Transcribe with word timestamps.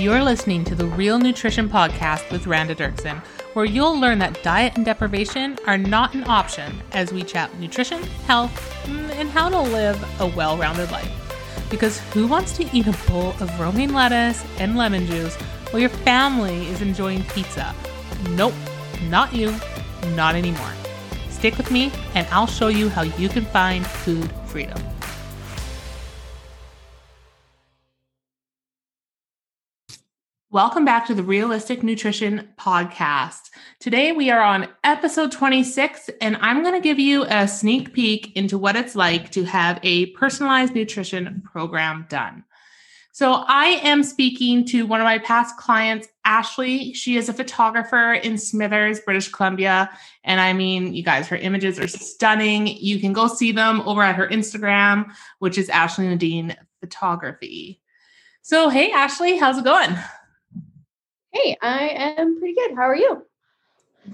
You're 0.00 0.24
listening 0.24 0.64
to 0.64 0.74
the 0.74 0.86
Real 0.86 1.18
Nutrition 1.18 1.68
Podcast 1.68 2.32
with 2.32 2.46
Randa 2.46 2.74
Derkson, 2.74 3.18
where 3.52 3.66
you'll 3.66 4.00
learn 4.00 4.18
that 4.20 4.42
diet 4.42 4.74
and 4.76 4.82
deprivation 4.82 5.58
are 5.66 5.76
not 5.76 6.14
an 6.14 6.24
option 6.26 6.80
as 6.92 7.12
we 7.12 7.22
chat 7.22 7.54
nutrition, 7.58 8.02
health, 8.26 8.50
mm, 8.86 9.10
and 9.10 9.28
how 9.28 9.50
to 9.50 9.60
live 9.60 10.02
a 10.22 10.26
well 10.28 10.56
rounded 10.56 10.90
life. 10.90 11.12
Because 11.68 12.00
who 12.14 12.26
wants 12.26 12.56
to 12.56 12.74
eat 12.74 12.86
a 12.86 12.96
bowl 13.06 13.34
of 13.40 13.60
romaine 13.60 13.92
lettuce 13.92 14.42
and 14.58 14.74
lemon 14.74 15.04
juice 15.04 15.36
while 15.68 15.80
your 15.80 15.90
family 15.90 16.66
is 16.68 16.80
enjoying 16.80 17.22
pizza? 17.24 17.74
Nope, 18.30 18.54
not 19.10 19.34
you, 19.34 19.54
not 20.14 20.34
anymore. 20.34 20.72
Stick 21.28 21.58
with 21.58 21.70
me, 21.70 21.92
and 22.14 22.26
I'll 22.30 22.46
show 22.46 22.68
you 22.68 22.88
how 22.88 23.02
you 23.02 23.28
can 23.28 23.44
find 23.44 23.86
food 23.86 24.32
freedom. 24.46 24.78
Welcome 30.52 30.84
back 30.84 31.06
to 31.06 31.14
the 31.14 31.22
Realistic 31.22 31.84
Nutrition 31.84 32.48
Podcast. 32.58 33.50
Today 33.78 34.10
we 34.10 34.30
are 34.30 34.40
on 34.40 34.66
episode 34.82 35.30
26, 35.30 36.10
and 36.20 36.36
I'm 36.40 36.64
going 36.64 36.74
to 36.74 36.80
give 36.80 36.98
you 36.98 37.24
a 37.28 37.46
sneak 37.46 37.92
peek 37.92 38.36
into 38.36 38.58
what 38.58 38.74
it's 38.74 38.96
like 38.96 39.30
to 39.30 39.44
have 39.44 39.78
a 39.84 40.06
personalized 40.06 40.74
nutrition 40.74 41.40
program 41.44 42.04
done. 42.08 42.42
So, 43.12 43.44
I 43.46 43.80
am 43.84 44.02
speaking 44.02 44.64
to 44.66 44.88
one 44.88 45.00
of 45.00 45.04
my 45.04 45.18
past 45.18 45.56
clients, 45.56 46.08
Ashlee. 46.26 46.96
She 46.96 47.16
is 47.16 47.28
a 47.28 47.32
photographer 47.32 48.14
in 48.14 48.36
Smithers, 48.36 48.98
British 48.98 49.28
Columbia. 49.28 49.88
And 50.24 50.40
I 50.40 50.52
mean, 50.52 50.94
you 50.94 51.04
guys, 51.04 51.28
her 51.28 51.36
images 51.36 51.78
are 51.78 51.86
stunning. 51.86 52.66
You 52.66 52.98
can 52.98 53.12
go 53.12 53.28
see 53.28 53.52
them 53.52 53.82
over 53.82 54.02
at 54.02 54.16
her 54.16 54.26
Instagram, 54.26 55.12
which 55.38 55.58
is 55.58 55.68
Ashlee 55.68 56.08
Nadine 56.08 56.56
Photography. 56.80 57.80
So, 58.42 58.68
hey, 58.68 58.90
Ashlee, 58.90 59.38
how's 59.38 59.58
it 59.58 59.64
going? 59.64 59.96
Hey, 61.32 61.56
I 61.62 62.14
am 62.18 62.38
pretty 62.38 62.54
good. 62.54 62.74
How 62.74 62.82
are 62.82 62.96
you? 62.96 63.24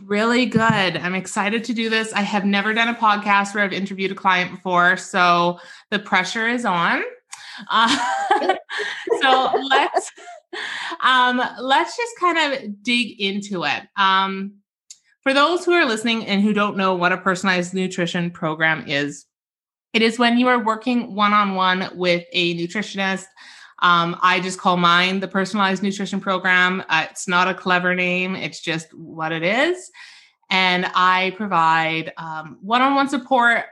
Really 0.05 0.45
good. 0.45 0.61
I'm 0.63 1.15
excited 1.15 1.65
to 1.65 1.73
do 1.73 1.89
this. 1.89 2.13
I 2.13 2.21
have 2.21 2.45
never 2.45 2.75
done 2.75 2.89
a 2.89 2.95
podcast 2.95 3.55
where 3.55 3.65
I've 3.65 3.73
interviewed 3.73 4.13
a 4.13 4.15
client 4.15 4.51
before, 4.51 4.97
so 4.99 5.59
the 5.91 5.99
pressure 5.99 6.47
is 6.47 6.65
on. 6.65 7.03
Uh, 7.71 7.97
so 9.23 9.53
let's 9.69 10.13
um, 11.03 11.43
let's 11.61 11.97
just 11.97 12.13
kind 12.21 12.39
of 12.39 12.83
dig 12.83 13.19
into 13.19 13.65
it. 13.65 13.83
Um, 13.97 14.57
for 15.23 15.33
those 15.33 15.65
who 15.65 15.73
are 15.73 15.87
listening 15.87 16.27
and 16.27 16.43
who 16.43 16.53
don't 16.53 16.77
know 16.77 16.95
what 16.95 17.13
a 17.13 17.17
personalized 17.17 17.73
nutrition 17.73 18.31
program 18.31 18.87
is, 18.87 19.25
it 19.95 20.03
is 20.03 20.19
when 20.19 20.37
you 20.37 20.49
are 20.49 20.63
working 20.63 21.15
one 21.15 21.33
on 21.33 21.55
one 21.55 21.89
with 21.95 22.25
a 22.33 22.57
nutritionist 22.59 23.25
um, 23.81 24.17
I 24.23 24.41
just 24.41 24.59
call 24.59 24.77
mine 24.77 25.21
the 25.21 25.29
personalized 25.29 25.83
nutrition 25.83 26.21
program. 26.21 26.83
Uh, 26.89 27.07
it's 27.11 27.29
not 27.29 27.49
a 27.49 27.55
clever 27.55 27.95
name, 27.95 28.35
it's 28.35 28.61
just 28.61 28.93
what 28.95 29.33
it 29.33 29.43
is. 29.43 29.91
And 30.51 30.87
I 30.95 31.35
provide 31.37 32.13
one 32.61 32.83
on 32.83 32.95
one 32.95 33.09
support, 33.09 33.65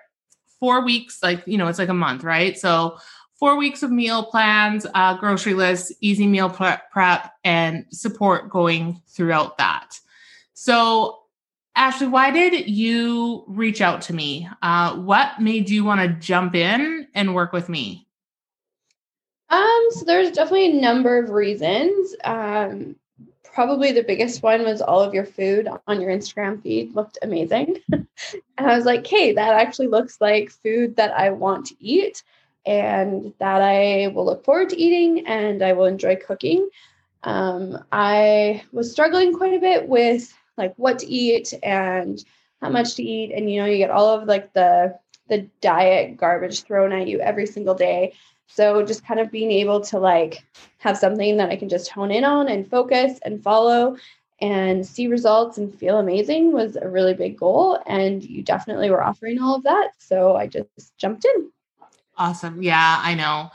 four 0.59 0.85
weeks, 0.85 1.23
like, 1.23 1.43
you 1.47 1.57
know, 1.57 1.69
it's 1.69 1.79
like 1.79 1.89
a 1.89 1.95
month, 1.95 2.25
right? 2.25 2.59
So, 2.59 2.99
four 3.39 3.57
weeks 3.57 3.83
of 3.83 3.91
meal 3.91 4.25
plans, 4.25 4.87
uh, 4.95 5.17
grocery 5.17 5.55
lists, 5.55 5.93
easy 6.01 6.27
meal 6.27 6.49
prep, 6.49 7.33
and 7.45 7.85
support 7.91 8.49
going 8.49 9.03
throughout 9.09 9.59
that. 9.59 9.99
So, 10.55 11.21
Ashlee, 11.77 12.11
why 12.11 12.31
did 12.31 12.69
you 12.69 13.45
reach 13.49 13.81
out 13.81 14.01
to 14.03 14.15
me? 14.15 14.49
Uh, 14.63 14.97
what 14.97 15.41
made 15.41 15.69
you 15.69 15.85
want 15.85 16.01
to 16.01 16.09
jump 16.27 16.55
in 16.55 17.09
and 17.15 17.35
work 17.35 17.53
with 17.53 17.69
me? 17.69 18.07
Um, 19.55 19.89
so 19.91 20.05
there's 20.05 20.33
definitely 20.33 20.77
a 20.77 20.81
number 20.81 21.17
of 21.17 21.31
reasons. 21.31 22.17
Um, 22.25 22.97
probably 23.45 23.93
the 23.93 24.03
biggest 24.03 24.43
one 24.43 24.65
was 24.65 24.83
all 24.83 25.01
of 25.01 25.15
your 25.15 25.25
food 25.25 25.69
on 25.87 26.01
your 26.01 26.11
Instagram 26.11 26.61
feed 26.61 26.93
looked 26.97 27.19
amazing. 27.23 27.77
and 27.93 28.07
I 28.59 28.77
was 28.77 28.85
like, 28.85 29.07
hey, 29.07 29.33
that 29.35 29.55
actually 29.55 29.87
looks 29.87 30.21
like 30.21 30.51
food 30.51 30.97
that 30.97 31.13
I 31.13 31.31
want 31.31 31.67
to 31.67 31.77
eat 31.79 32.25
and 32.67 33.33
that 33.39 33.63
I 33.63 34.09
will 34.09 34.27
look 34.27 34.45
forward 34.45 34.71
to 34.71 34.77
eating 34.77 35.25
and 35.29 35.63
I 35.63 35.75
will 35.75 35.85
enjoy 35.85 36.17
cooking. 36.17 36.69
Um, 37.23 37.79
I 37.93 38.65
was 38.73 38.91
struggling 38.91 39.35
quite 39.35 39.55
a 39.55 39.61
bit 39.61 39.89
with 39.89 40.37
like 40.57 40.75
what 40.77 40.99
to 40.99 41.07
eat 41.07 41.55
and 41.63 42.23
how 42.61 42.71
much 42.71 42.97
to 42.97 43.05
eat. 43.05 43.31
And 43.31 43.49
you 43.49 43.61
know, 43.61 43.67
you 43.67 43.79
get 43.79 43.91
all 43.91 44.19
of 44.19 44.27
like 44.27 44.53
the 44.53 44.99
the 45.29 45.49
diet 45.61 46.19
garbage 46.19 46.63
thrown 46.65 46.93
at 46.93 47.09
you 47.09 47.21
every 47.21 47.47
single 47.47 47.75
day. 47.75 48.15
So 48.47 48.85
just 48.85 49.07
kind 49.07 49.21
of 49.21 49.31
being 49.31 49.51
able 49.51 49.81
to 49.83 49.99
like 49.99 50.45
have 50.79 50.97
something 50.97 51.37
that 51.39 51.51
I 51.51 51.57
can 51.57 51.69
just 51.69 51.91
hone 51.91 52.11
in 52.11 52.25
on 52.25 52.49
and 52.49 52.69
focus 52.69 53.19
and 53.25 53.43
follow 53.43 53.97
and 54.41 54.87
see 54.87 55.07
results 55.07 55.59
and 55.59 55.75
feel 55.75 55.99
amazing 55.99 56.53
was 56.53 56.77
a 56.77 56.89
really 56.89 57.15
big 57.15 57.39
goal. 57.39 57.83
And 57.87 58.23
you 58.23 58.43
definitely 58.43 58.91
were 58.91 59.03
offering 59.03 59.41
all 59.41 59.57
of 59.57 59.63
that. 59.63 59.93
So 59.99 60.37
I 60.37 60.47
just 60.47 60.97
jumped 60.99 61.25
in. 61.25 61.51
Awesome. 62.17 62.63
Yeah, 62.63 63.01
I 63.03 63.15
know. 63.15 63.51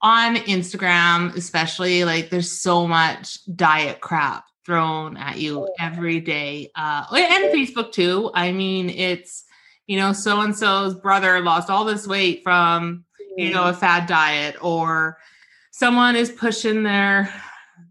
On 0.00 0.36
Instagram, 0.36 1.34
especially, 1.36 2.04
like 2.04 2.28
there's 2.28 2.60
so 2.60 2.88
much 2.88 3.38
diet 3.54 4.00
crap 4.00 4.44
thrown 4.66 5.16
at 5.16 5.38
you 5.38 5.60
oh, 5.60 5.74
every 5.78 6.20
day. 6.20 6.70
Uh, 6.74 7.04
and 7.12 7.54
Facebook 7.54 7.92
too. 7.92 8.30
I 8.34 8.52
mean, 8.52 8.90
it's, 8.90 9.44
you 9.86 9.96
know, 9.96 10.12
so 10.12 10.40
and 10.40 10.56
so's 10.56 10.94
brother 10.94 11.40
lost 11.40 11.70
all 11.70 11.84
this 11.84 12.06
weight 12.06 12.42
from 12.42 13.04
you 13.36 13.50
know 13.50 13.64
a 13.64 13.72
fad 13.72 14.06
diet 14.06 14.56
or 14.60 15.18
someone 15.70 16.16
is 16.16 16.30
pushing 16.30 16.82
their 16.82 17.32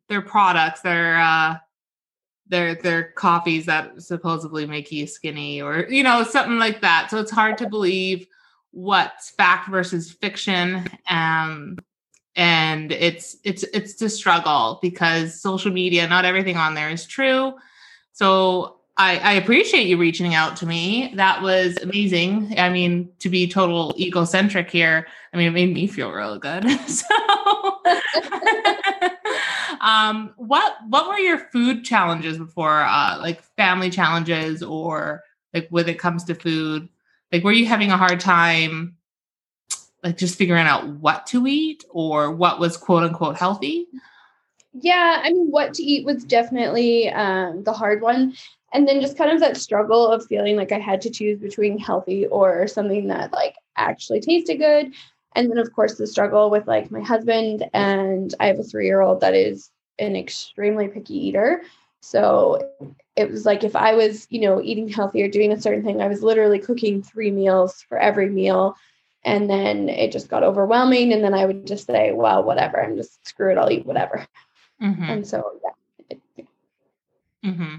their 0.08 0.22
products 0.22 0.82
their 0.82 1.20
uh 1.20 1.58
their 2.52 2.76
their 2.76 3.12
coffees 3.14 3.66
that 3.66 4.02
supposedly 4.02 4.66
make 4.68 4.92
you 4.92 5.08
skinny 5.08 5.62
or 5.62 5.88
you 5.90 6.04
know 6.04 6.24
something 6.24 6.60
like 6.60 6.82
that. 6.82 7.10
So 7.10 7.18
it's 7.18 7.32
hard 7.32 7.58
to 7.60 7.70
believe 7.70 8.28
what's 8.72 9.32
fact 9.32 9.70
versus 9.70 10.12
fiction 10.12 10.88
um 11.10 11.78
and 12.36 12.92
it's 12.92 13.38
it's 13.44 13.64
it's 13.74 13.96
to 13.96 14.10
struggle 14.10 14.80
because 14.82 15.42
social 15.42 15.72
media 15.72 16.08
not 16.08 16.26
everything 16.26 16.58
on 16.58 16.74
there 16.74 16.90
is 16.90 17.06
true. 17.06 17.54
So 18.14 18.81
I, 18.98 19.18
I, 19.18 19.34
appreciate 19.34 19.88
you 19.88 19.98
reaching 19.98 20.36
out 20.36 20.58
to 20.58 20.66
me. 20.66 21.14
That 21.16 21.42
was 21.42 21.78
amazing. 21.78 22.60
I 22.60 22.70
mean, 22.70 23.10
to 23.20 23.30
be 23.30 23.48
total 23.48 23.96
egocentric 23.98 24.70
here, 24.70 25.08
I 25.34 25.38
mean, 25.38 25.48
it 25.48 25.52
made 25.52 25.74
me 25.74 25.88
feel 25.88 26.12
real 26.12 26.38
good. 26.38 26.70
so, 26.88 27.06
um, 29.82 30.34
what 30.36 30.76
what 30.90 31.08
were 31.08 31.18
your 31.18 31.40
food 31.40 31.86
challenges 31.86 32.38
before, 32.38 32.82
uh, 32.82 33.18
like 33.20 33.42
family 33.56 33.90
challenges, 33.90 34.62
or 34.62 35.24
like 35.54 35.68
when 35.70 35.88
it 35.88 35.98
comes 35.98 36.26
to 36.26 36.36
food? 36.36 36.90
Like, 37.32 37.46
were 37.46 37.54
you 37.54 37.66
having 37.66 37.92
a 37.92 37.98
hard 37.98 38.20
time, 38.20 38.98
like 40.04 40.18
just 40.18 40.38
figuring 40.38 40.68
out 40.68 40.88
what 40.88 41.26
to 41.28 41.48
eat, 41.48 41.86
or 41.90 42.32
what 42.32 42.60
was 42.60 42.76
quote 42.76 43.04
unquote 43.04 43.38
healthy? 43.38 43.88
Yeah, 44.74 45.22
I 45.24 45.32
mean, 45.32 45.48
what 45.50 45.74
to 45.76 45.84
eat 45.84 46.06
was 46.06 46.24
definitely 46.24 47.10
um, 47.10 47.64
the 47.64 47.74
hard 47.74 48.02
one 48.02 48.34
and 48.74 48.88
then 48.88 49.02
just 49.02 49.18
kind 49.18 49.32
of 49.32 49.40
that 49.40 49.58
struggle 49.58 50.08
of 50.08 50.26
feeling 50.26 50.56
like 50.56 50.72
I 50.72 50.80
had 50.80 51.02
to 51.02 51.10
choose 51.10 51.40
between 51.40 51.78
healthy 51.78 52.26
or 52.28 52.68
something 52.68 53.08
that 53.08 53.34
like 53.34 53.56
actually 53.76 54.22
tasted 54.22 54.58
good. 54.58 54.94
And 55.36 55.50
then 55.50 55.58
of 55.58 55.74
course 55.74 55.96
the 55.96 56.08
struggle 56.08 56.50
with 56.50 56.68
like 56.68 56.92
my 56.92 57.02
husband 57.02 57.70
and 57.74 58.34
I 58.40 58.48
have 58.48 58.60
a 58.60 58.64
3-year-old 58.64 59.22
that 59.22 59.34
is 59.34 59.70
an 60.00 60.16
extremely 60.16 60.88
picky 60.88 61.28
eater. 61.28 61.64
So 62.02 62.70
it 63.16 63.30
was 63.30 63.46
like 63.46 63.64
if 63.64 63.76
I 63.76 63.94
was, 63.94 64.26
you 64.30 64.42
know, 64.42 64.62
eating 64.62 64.88
healthy 64.88 65.22
or 65.22 65.28
doing 65.28 65.52
a 65.52 65.62
certain 65.62 65.84
thing, 65.84 66.02
I 66.02 66.08
was 66.08 66.24
literally 66.24 66.60
cooking 66.60 67.04
3 67.04 67.32
meals 67.32 67.82
for 67.88 67.98
every 67.98 68.30
meal 68.30 68.76
and 69.24 69.50
then 69.50 69.88
it 69.88 70.12
just 70.12 70.30
got 70.30 70.44
overwhelming 70.44 71.14
and 71.14 71.24
then 71.24 71.34
I 71.34 71.46
would 71.46 71.68
just 71.68 71.86
say, 71.86 72.12
well, 72.12 72.44
whatever, 72.44 72.84
I'm 72.84 72.96
just 72.96 73.28
screw 73.28 73.52
it, 73.52 73.58
I'll 73.58 73.72
eat 73.72 73.86
whatever. 73.86 74.26
Mm-hmm. 74.82 75.04
And 75.04 75.28
so 75.28 75.60
yeah. 75.64 76.46
Mm-hmm. 77.46 77.76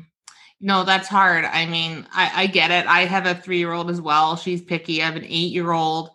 No, 0.65 0.85
that's 0.85 1.09
hard. 1.09 1.45
I 1.45 1.67
mean, 1.67 2.07
I, 2.15 2.45
I 2.45 2.47
get 2.47 2.71
it. 2.71 2.87
I 2.87 3.05
have 3.05 3.27
a 3.27 3.35
three 3.35 3.59
year 3.59 3.73
old 3.73 3.91
as 3.91 4.01
well. 4.01 4.37
She's 4.37 4.63
picky. 4.63 5.03
I 5.03 5.07
have 5.07 5.17
an 5.17 5.25
eight 5.25 5.53
year 5.53 5.73
old. 5.73 6.11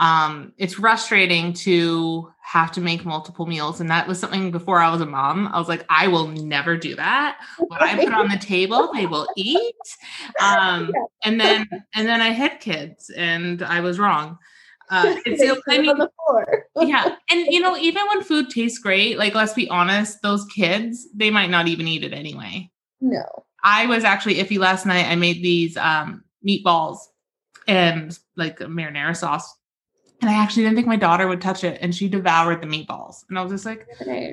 Um, 0.00 0.52
it's 0.58 0.74
frustrating 0.74 1.52
to 1.52 2.28
have 2.42 2.72
to 2.72 2.80
make 2.80 3.04
multiple 3.04 3.46
meals. 3.46 3.80
And 3.80 3.88
that 3.90 4.08
was 4.08 4.18
something 4.18 4.50
before 4.50 4.80
I 4.80 4.90
was 4.90 5.00
a 5.00 5.06
mom. 5.06 5.48
I 5.48 5.58
was 5.58 5.68
like, 5.68 5.86
I 5.88 6.08
will 6.08 6.26
never 6.26 6.76
do 6.76 6.96
that. 6.96 7.38
What 7.58 7.80
I 7.80 7.96
put 7.96 8.12
on 8.12 8.28
the 8.28 8.36
table, 8.36 8.90
they 8.92 9.06
will 9.06 9.28
eat. 9.36 9.74
Um, 10.42 10.92
and 11.24 11.40
then 11.40 11.68
and 11.94 12.06
then 12.08 12.20
I 12.20 12.30
had 12.30 12.60
kids 12.60 13.10
and 13.10 13.62
I 13.62 13.80
was 13.80 14.00
wrong. 14.00 14.38
Uh, 14.90 15.16
it's 15.26 15.42
I 15.68 15.78
mean, 15.78 15.96
yeah, 16.88 17.14
and 17.30 17.46
you 17.46 17.60
know, 17.60 17.76
even 17.76 18.06
when 18.08 18.22
food 18.22 18.50
tastes 18.50 18.78
great, 18.78 19.18
like 19.18 19.34
let's 19.34 19.54
be 19.54 19.68
honest, 19.70 20.20
those 20.22 20.44
kids 20.46 21.08
they 21.14 21.30
might 21.30 21.50
not 21.50 21.68
even 21.68 21.86
eat 21.86 22.04
it 22.04 22.12
anyway. 22.12 22.70
No, 23.00 23.24
I 23.64 23.86
was 23.86 24.04
actually 24.04 24.36
iffy 24.36 24.58
last 24.58 24.84
night. 24.86 25.06
I 25.06 25.16
made 25.16 25.42
these 25.42 25.76
um, 25.78 26.22
meatballs 26.46 26.98
and 27.66 28.16
like 28.36 28.60
a 28.60 28.66
marinara 28.66 29.16
sauce. 29.16 29.56
And 30.20 30.30
I 30.30 30.34
actually 30.34 30.62
didn't 30.62 30.76
think 30.76 30.86
my 30.86 30.96
daughter 30.96 31.26
would 31.26 31.40
touch 31.40 31.64
it, 31.64 31.78
and 31.82 31.94
she 31.94 32.08
devoured 32.08 32.62
the 32.62 32.66
meatballs. 32.66 33.24
And 33.28 33.38
I 33.38 33.42
was 33.42 33.50
just 33.52 33.66
like, 33.66 33.86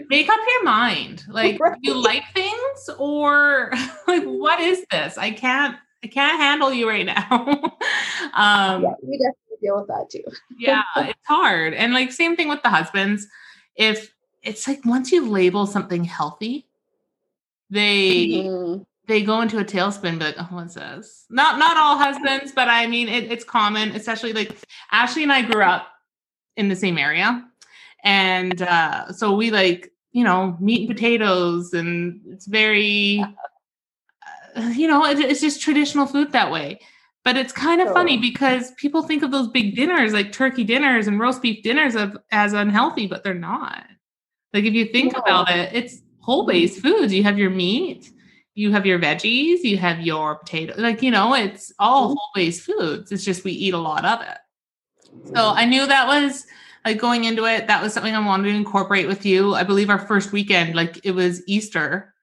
make 0.10 0.30
up 0.30 0.39
your 0.48 0.63
mind. 0.63 1.24
Like, 1.28 1.60
you 1.81 2.01
like 2.01 2.24
things, 2.33 2.89
or 2.98 3.72
like, 4.07 4.24
what 4.24 4.60
is 4.60 4.86
this? 4.92 5.18
I 5.18 5.31
can't, 5.31 5.75
I 6.04 6.07
can't 6.07 6.39
handle 6.39 6.72
you 6.72 6.88
right 6.88 7.06
now. 7.06 7.18
um, 8.34 8.84
Yeah, 8.84 8.94
we 9.01 9.18
definitely 9.18 9.57
deal 9.62 9.77
with 9.80 9.88
that 9.88 10.10
too. 10.10 10.24
yeah, 10.60 10.84
it's 10.98 11.19
hard. 11.27 11.74
And 11.74 11.94
like, 11.94 12.12
same 12.12 12.36
thing 12.36 12.48
with 12.48 12.62
the 12.63 12.69
husbands. 12.69 13.27
If 13.75 14.13
it's 14.44 14.68
like 14.68 14.86
once 14.86 15.12
you 15.12 15.27
label 15.27 15.66
something 15.66 16.04
healthy, 16.04 16.68
they 17.69 18.27
Mhm. 18.27 18.86
They 19.12 19.24
go 19.24 19.42
into 19.42 19.60
a 19.60 19.66
tailspin, 19.66 20.19
but 20.19 20.36
oh, 20.40 20.48
what's 20.52 20.75
this? 20.75 21.25
Not 21.30 21.60
not 21.60 21.75
all 21.75 21.98
husbands, 21.98 22.54
but 22.54 22.69
I 22.69 22.88
mean 22.88 23.10
it, 23.10 23.30
it's 23.30 23.44
common, 23.44 23.90
especially 23.90 24.31
like 24.31 24.56
Ashlee 24.94 25.24
and 25.24 25.34
I 25.34 25.42
grew 25.42 25.63
up 25.63 25.86
in 26.56 26.69
the 26.69 26.78
same 26.78 26.98
area, 26.98 27.46
and 28.06 28.62
uh, 28.62 29.12
so 29.12 29.36
we 29.36 29.52
like 29.52 29.92
you 30.13 30.24
know 30.24 30.56
meat 30.62 30.88
and 30.88 30.96
potatoes, 30.98 31.74
and 31.74 32.22
it's 32.25 32.46
very 32.46 33.22
uh, 34.56 34.62
you 34.78 34.88
know 34.88 35.06
it, 35.06 35.19
it's 35.19 35.42
just 35.42 35.62
traditional 35.62 36.06
food 36.06 36.31
that 36.31 36.50
way. 36.50 36.80
But 37.25 37.36
it's 37.36 37.52
kind 37.52 37.81
of 37.81 37.92
funny 37.92 38.18
because 38.18 38.72
people 38.78 39.04
think 39.04 39.24
of 39.24 39.31
those 39.31 39.50
big 39.50 39.75
dinners 39.75 40.13
like 40.13 40.31
turkey 40.31 40.63
dinners 40.63 41.06
and 41.08 41.19
roast 41.19 41.42
beef 41.42 41.63
dinners 41.63 41.96
of, 41.96 42.18
as 42.31 42.54
unhealthy, 42.54 43.08
but 43.08 43.25
they're 43.25 43.34
not. 43.34 43.84
Like 44.54 44.63
if 44.63 44.74
you 44.74 44.86
think 44.86 45.12
No. 45.13 45.19
about 45.19 45.52
it, 45.52 45.74
it's 45.74 46.02
whole 46.22 46.46
based 46.46 46.80
foods. 46.81 47.13
You 47.13 47.24
have 47.24 47.38
your 47.38 47.50
meat, 47.50 48.10
you 48.53 48.71
have 48.71 48.86
your 48.86 49.00
veggies, 49.00 49.63
you 49.63 49.77
have 49.77 50.01
your 50.01 50.36
potato. 50.36 50.74
Like, 50.77 51.01
you 51.01 51.12
know, 51.12 51.33
it's 51.33 51.71
all 51.80 52.03
Mhm. 52.09 52.15
whole 52.15 52.30
based 52.36 52.62
foods. 52.63 53.12
It's 53.12 53.24
just 53.24 53.44
we 53.44 53.51
eat 53.51 53.74
a 53.74 53.77
lot 53.77 54.03
of 54.06 54.21
it. 54.21 54.38
So 55.33 55.50
I 55.50 55.65
knew 55.65 55.86
that 55.86 56.07
was 56.07 56.45
like 56.86 56.98
going 56.98 57.25
into 57.25 57.45
it, 57.45 57.68
that 57.68 57.81
was 57.81 57.94
something 57.94 58.15
I 58.15 58.25
wanted 58.25 58.50
to 58.50 58.56
incorporate 58.56 59.07
with 59.07 59.25
you. 59.25 59.53
I 59.53 59.63
believe 59.63 59.89
our 59.89 60.00
first 60.00 60.31
weekend, 60.31 60.75
like 60.75 61.00
it 61.03 61.12
was 61.12 61.44
Easter. 61.48 62.13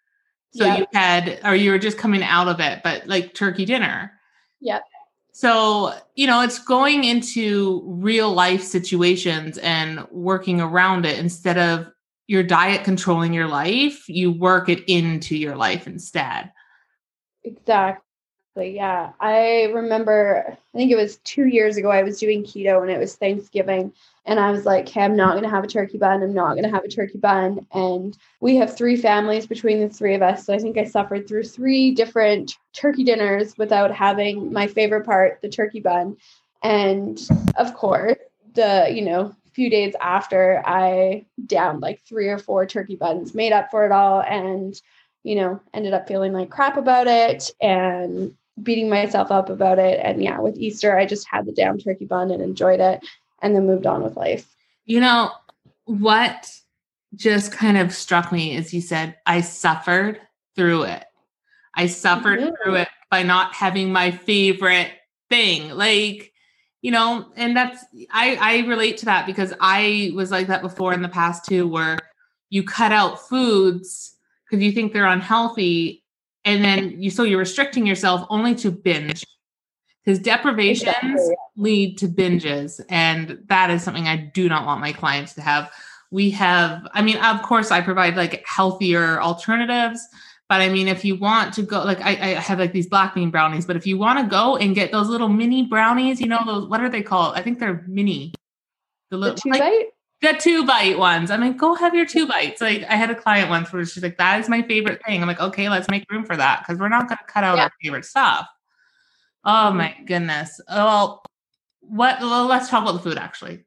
So 0.50 0.64
Yep. 0.64 0.78
you 0.78 0.86
had, 0.92 1.40
or 1.44 1.54
you 1.54 1.70
were 1.70 1.78
just 1.78 1.98
coming 1.98 2.22
out 2.22 2.48
of 2.48 2.58
it, 2.60 2.80
but 2.82 3.06
like 3.06 3.34
turkey 3.34 3.64
dinner. 3.64 4.12
Yep. 4.60 4.82
So, 5.32 5.94
you 6.16 6.26
know, 6.26 6.40
it's 6.40 6.58
going 6.58 7.04
into 7.04 7.82
real 7.86 8.32
life 8.32 8.62
situations 8.62 9.56
and 9.58 10.04
working 10.10 10.60
around 10.60 11.06
it 11.06 11.18
instead 11.18 11.58
of 11.58 11.86
your 12.28 12.42
diet 12.42 12.84
controlling 12.84 13.32
your 13.32 13.48
life, 13.48 14.08
you 14.08 14.30
work 14.30 14.68
it 14.68 14.84
into 14.86 15.36
your 15.36 15.56
life 15.56 15.86
instead. 15.86 16.52
Exactly. 17.42 18.04
Yeah. 18.56 19.12
I 19.18 19.70
remember, 19.72 20.44
I 20.48 20.76
think 20.76 20.90
it 20.90 20.96
was 20.96 21.16
two 21.18 21.46
years 21.46 21.76
ago, 21.76 21.90
I 21.90 22.02
was 22.02 22.20
doing 22.20 22.42
keto 22.42 22.82
and 22.82 22.90
it 22.90 22.98
was 22.98 23.14
Thanksgiving. 23.14 23.92
And 24.26 24.38
I 24.38 24.50
was 24.50 24.66
like, 24.66 24.86
hey, 24.88 25.02
I'm 25.02 25.16
not 25.16 25.32
going 25.32 25.44
to 25.44 25.48
have 25.48 25.64
a 25.64 25.68
turkey 25.68 25.96
bun. 25.96 26.22
I'm 26.22 26.34
not 26.34 26.50
going 26.50 26.64
to 26.64 26.70
have 26.70 26.84
a 26.84 26.88
turkey 26.88 27.18
bun. 27.18 27.66
And 27.72 28.18
we 28.40 28.56
have 28.56 28.76
three 28.76 28.96
families 28.96 29.46
between 29.46 29.80
the 29.80 29.88
three 29.88 30.14
of 30.14 30.22
us. 30.22 30.44
So 30.44 30.52
I 30.52 30.58
think 30.58 30.76
I 30.76 30.84
suffered 30.84 31.26
through 31.26 31.44
three 31.44 31.92
different 31.92 32.58
turkey 32.74 33.04
dinners 33.04 33.56
without 33.56 33.90
having 33.90 34.52
my 34.52 34.66
favorite 34.66 35.06
part, 35.06 35.40
the 35.40 35.48
turkey 35.48 35.80
bun. 35.80 36.18
And 36.62 37.18
of 37.56 37.72
course, 37.74 38.18
the, 38.54 38.88
you 38.92 39.02
know, 39.02 39.34
few 39.58 39.68
days 39.68 39.92
after 40.00 40.62
I 40.64 41.26
downed 41.44 41.82
like 41.82 42.00
three 42.02 42.28
or 42.28 42.38
four 42.38 42.64
turkey 42.64 42.94
buns, 42.94 43.34
made 43.34 43.52
up 43.52 43.72
for 43.72 43.84
it 43.84 43.90
all. 43.90 44.22
And 44.22 44.80
you 45.24 45.34
know, 45.34 45.60
ended 45.74 45.92
up 45.92 46.06
feeling 46.06 46.32
like 46.32 46.48
crap 46.48 46.76
about 46.76 47.08
it 47.08 47.50
and 47.60 48.32
beating 48.62 48.88
myself 48.88 49.32
up 49.32 49.50
about 49.50 49.80
it. 49.80 49.98
And 50.00 50.22
yeah, 50.22 50.38
with 50.38 50.56
Easter, 50.56 50.96
I 50.96 51.06
just 51.06 51.26
had 51.28 51.44
the 51.44 51.52
damn 51.52 51.76
turkey 51.76 52.04
bun 52.04 52.30
and 52.30 52.40
enjoyed 52.40 52.78
it 52.78 53.04
and 53.42 53.54
then 53.54 53.66
moved 53.66 53.84
on 53.84 54.04
with 54.04 54.16
life. 54.16 54.46
You 54.84 55.00
know, 55.00 55.32
what 55.86 56.48
just 57.16 57.50
kind 57.50 57.76
of 57.76 57.92
struck 57.92 58.30
me 58.30 58.54
is 58.54 58.72
you 58.72 58.80
said, 58.80 59.16
I 59.26 59.40
suffered 59.40 60.20
through 60.54 60.84
it. 60.84 61.04
I 61.74 61.88
suffered 61.88 62.38
Mhm. 62.38 62.54
through 62.62 62.74
it 62.76 62.88
by 63.10 63.24
not 63.24 63.54
having 63.54 63.90
my 63.90 64.12
favorite 64.12 64.92
thing. 65.28 65.70
Like, 65.70 66.32
you 66.82 66.90
know, 66.90 67.26
and 67.36 67.56
that's 67.56 67.84
I 68.10 68.36
I 68.40 68.66
relate 68.66 68.98
to 68.98 69.06
that 69.06 69.26
because 69.26 69.52
I 69.60 70.12
was 70.14 70.30
like 70.30 70.46
that 70.46 70.62
before 70.62 70.92
in 70.92 71.02
the 71.02 71.08
past 71.08 71.44
too, 71.44 71.66
where 71.66 71.98
you 72.50 72.62
cut 72.62 72.92
out 72.92 73.28
foods 73.28 74.14
because 74.44 74.62
you 74.62 74.72
think 74.72 74.92
they're 74.92 75.06
unhealthy, 75.06 76.04
and 76.44 76.64
then 76.64 77.02
you 77.02 77.10
so 77.10 77.24
you're 77.24 77.38
restricting 77.38 77.86
yourself 77.86 78.26
only 78.30 78.54
to 78.56 78.70
binge 78.70 79.24
because 80.04 80.18
deprivations 80.20 80.88
Exactly. 80.88 81.36
lead 81.56 81.98
to 81.98 82.08
binges, 82.08 82.80
and 82.88 83.38
that 83.48 83.70
is 83.70 83.82
something 83.82 84.06
I 84.06 84.16
do 84.16 84.48
not 84.48 84.64
want 84.64 84.80
my 84.80 84.92
clients 84.92 85.34
to 85.34 85.42
have. 85.42 85.70
We 86.10 86.30
have, 86.30 86.88
I 86.94 87.02
mean, 87.02 87.18
of 87.18 87.42
course, 87.42 87.70
I 87.70 87.82
provide 87.82 88.16
like 88.16 88.42
healthier 88.46 89.20
alternatives. 89.20 90.00
But 90.48 90.62
I 90.62 90.70
mean, 90.70 90.88
if 90.88 91.04
you 91.04 91.14
want 91.16 91.52
to 91.54 91.62
go, 91.62 91.84
like 91.84 92.00
I, 92.00 92.10
I 92.12 92.40
have 92.40 92.58
like 92.58 92.72
these 92.72 92.86
black 92.86 93.14
bean 93.14 93.30
brownies, 93.30 93.66
but 93.66 93.76
if 93.76 93.86
you 93.86 93.98
want 93.98 94.18
to 94.18 94.26
go 94.26 94.56
and 94.56 94.74
get 94.74 94.92
those 94.92 95.08
little 95.08 95.28
mini 95.28 95.66
brownies, 95.66 96.20
you 96.20 96.26
know, 96.26 96.40
those, 96.46 96.66
what 96.68 96.80
are 96.80 96.88
they 96.88 97.02
called? 97.02 97.34
I 97.36 97.42
think 97.42 97.58
they're 97.58 97.84
mini. 97.86 98.32
The 99.10 99.16
The 99.16 99.18
little, 99.18 99.36
two 99.36 99.50
like, 99.50 99.60
bite? 99.60 99.86
the 100.22 100.32
two 100.38 100.66
bite 100.66 100.98
ones. 100.98 101.30
I 101.30 101.36
mean, 101.36 101.56
go 101.58 101.74
have 101.74 101.94
your 101.94 102.06
two 102.06 102.26
bites. 102.26 102.62
Like 102.62 102.82
I 102.88 102.94
had 102.96 103.10
a 103.10 103.14
client 103.14 103.50
once 103.50 103.70
where 103.72 103.84
she's 103.84 104.02
like, 104.02 104.16
that 104.16 104.40
is 104.40 104.48
my 104.48 104.62
favorite 104.62 105.02
thing. 105.06 105.20
I'm 105.20 105.28
like, 105.28 105.40
okay, 105.40 105.68
let's 105.68 105.88
make 105.90 106.10
room 106.10 106.24
for 106.24 106.36
that 106.36 106.60
because 106.60 106.80
we're 106.80 106.88
not 106.88 107.08
going 107.08 107.18
to 107.18 107.24
cut 107.32 107.44
out 107.44 107.56
Yeah. 107.58 107.64
our 107.64 107.72
favorite 107.82 108.06
stuff. 108.06 108.46
Oh 109.44 109.70
my 109.70 109.94
goodness. 110.06 110.60
Well, 110.68 111.22
what? 111.80 112.20
Well, 112.20 112.46
let's 112.46 112.68
talk 112.70 112.82
about 112.82 112.92
the 112.92 112.98
food 113.10 113.18
actually. 113.18 113.64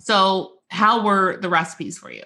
So, 0.00 0.54
how 0.68 1.04
were 1.04 1.36
the 1.40 1.48
recipes 1.48 1.96
for 1.98 2.10
you? 2.10 2.24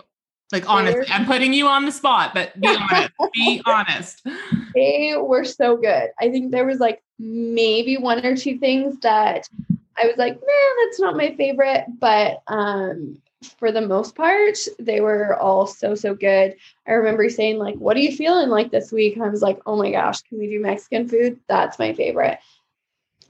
Like 0.53 0.69
honestly, 0.69 1.05
They're- 1.05 1.15
I'm 1.15 1.27
putting 1.27 1.53
you 1.53 1.67
on 1.67 1.85
the 1.85 1.93
spot, 1.93 2.33
but 2.35 2.59
be 2.61 2.69
honest. 2.69 3.13
be 3.35 3.63
honest. 3.67 4.27
They 4.75 5.15
were 5.19 5.45
so 5.45 5.77
good. 5.77 6.11
I 6.19 6.31
think 6.31 6.53
there 6.53 6.65
was 6.65 6.79
like 6.79 7.03
maybe 7.19 7.97
one 7.97 8.25
or 8.25 8.37
two 8.37 8.59
things 8.59 8.99
that 9.01 9.49
I 10.01 10.07
was 10.07 10.17
like, 10.17 10.35
man, 10.35 10.87
that's 10.87 11.01
not 11.01 11.17
my 11.17 11.35
favorite. 11.35 11.85
But 11.99 12.43
um, 12.47 13.21
for 13.59 13.73
the 13.73 13.81
most 13.81 14.15
part, 14.15 14.57
they 14.79 15.01
were 15.01 15.37
all 15.37 15.67
so, 15.67 15.95
so 15.95 16.15
good. 16.15 16.57
I 16.87 16.93
remember 16.93 17.29
saying, 17.29 17.59
like, 17.59 17.75
what 17.77 17.97
are 17.97 18.01
you 18.01 18.17
feeling 18.17 18.49
like 18.49 18.71
this 18.71 18.91
week? 18.91 19.17
And 19.17 19.25
I 19.25 19.29
was 19.29 19.43
like, 19.43 19.59
oh 19.67 19.77
my 19.77 19.91
gosh, 19.91 20.23
can 20.23 20.39
we 20.39 20.49
do 20.49 20.61
Mexican 20.61 21.09
food? 21.09 21.41
That's 21.49 21.79
my 21.79 21.93
favorite. 21.93 22.39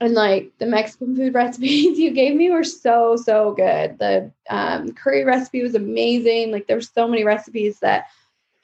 And 0.00 0.15
like 0.15 0.53
the 0.59 0.67
Mexican 0.67 1.17
food 1.17 1.35
recipes 1.43 1.99
you 1.99 2.12
gave 2.12 2.37
me 2.37 2.50
were 2.50 2.64
so, 2.64 3.17
so 3.17 3.52
good. 3.52 3.99
The 3.99 4.31
um, 4.49 4.93
curry 4.93 5.25
recipe 5.25 5.62
was 5.62 5.75
amazing. 5.75 6.52
Like 6.52 6.67
there's 6.67 6.90
so 6.90 7.09
many 7.09 7.25
recipes 7.25 7.81
that 7.81 8.07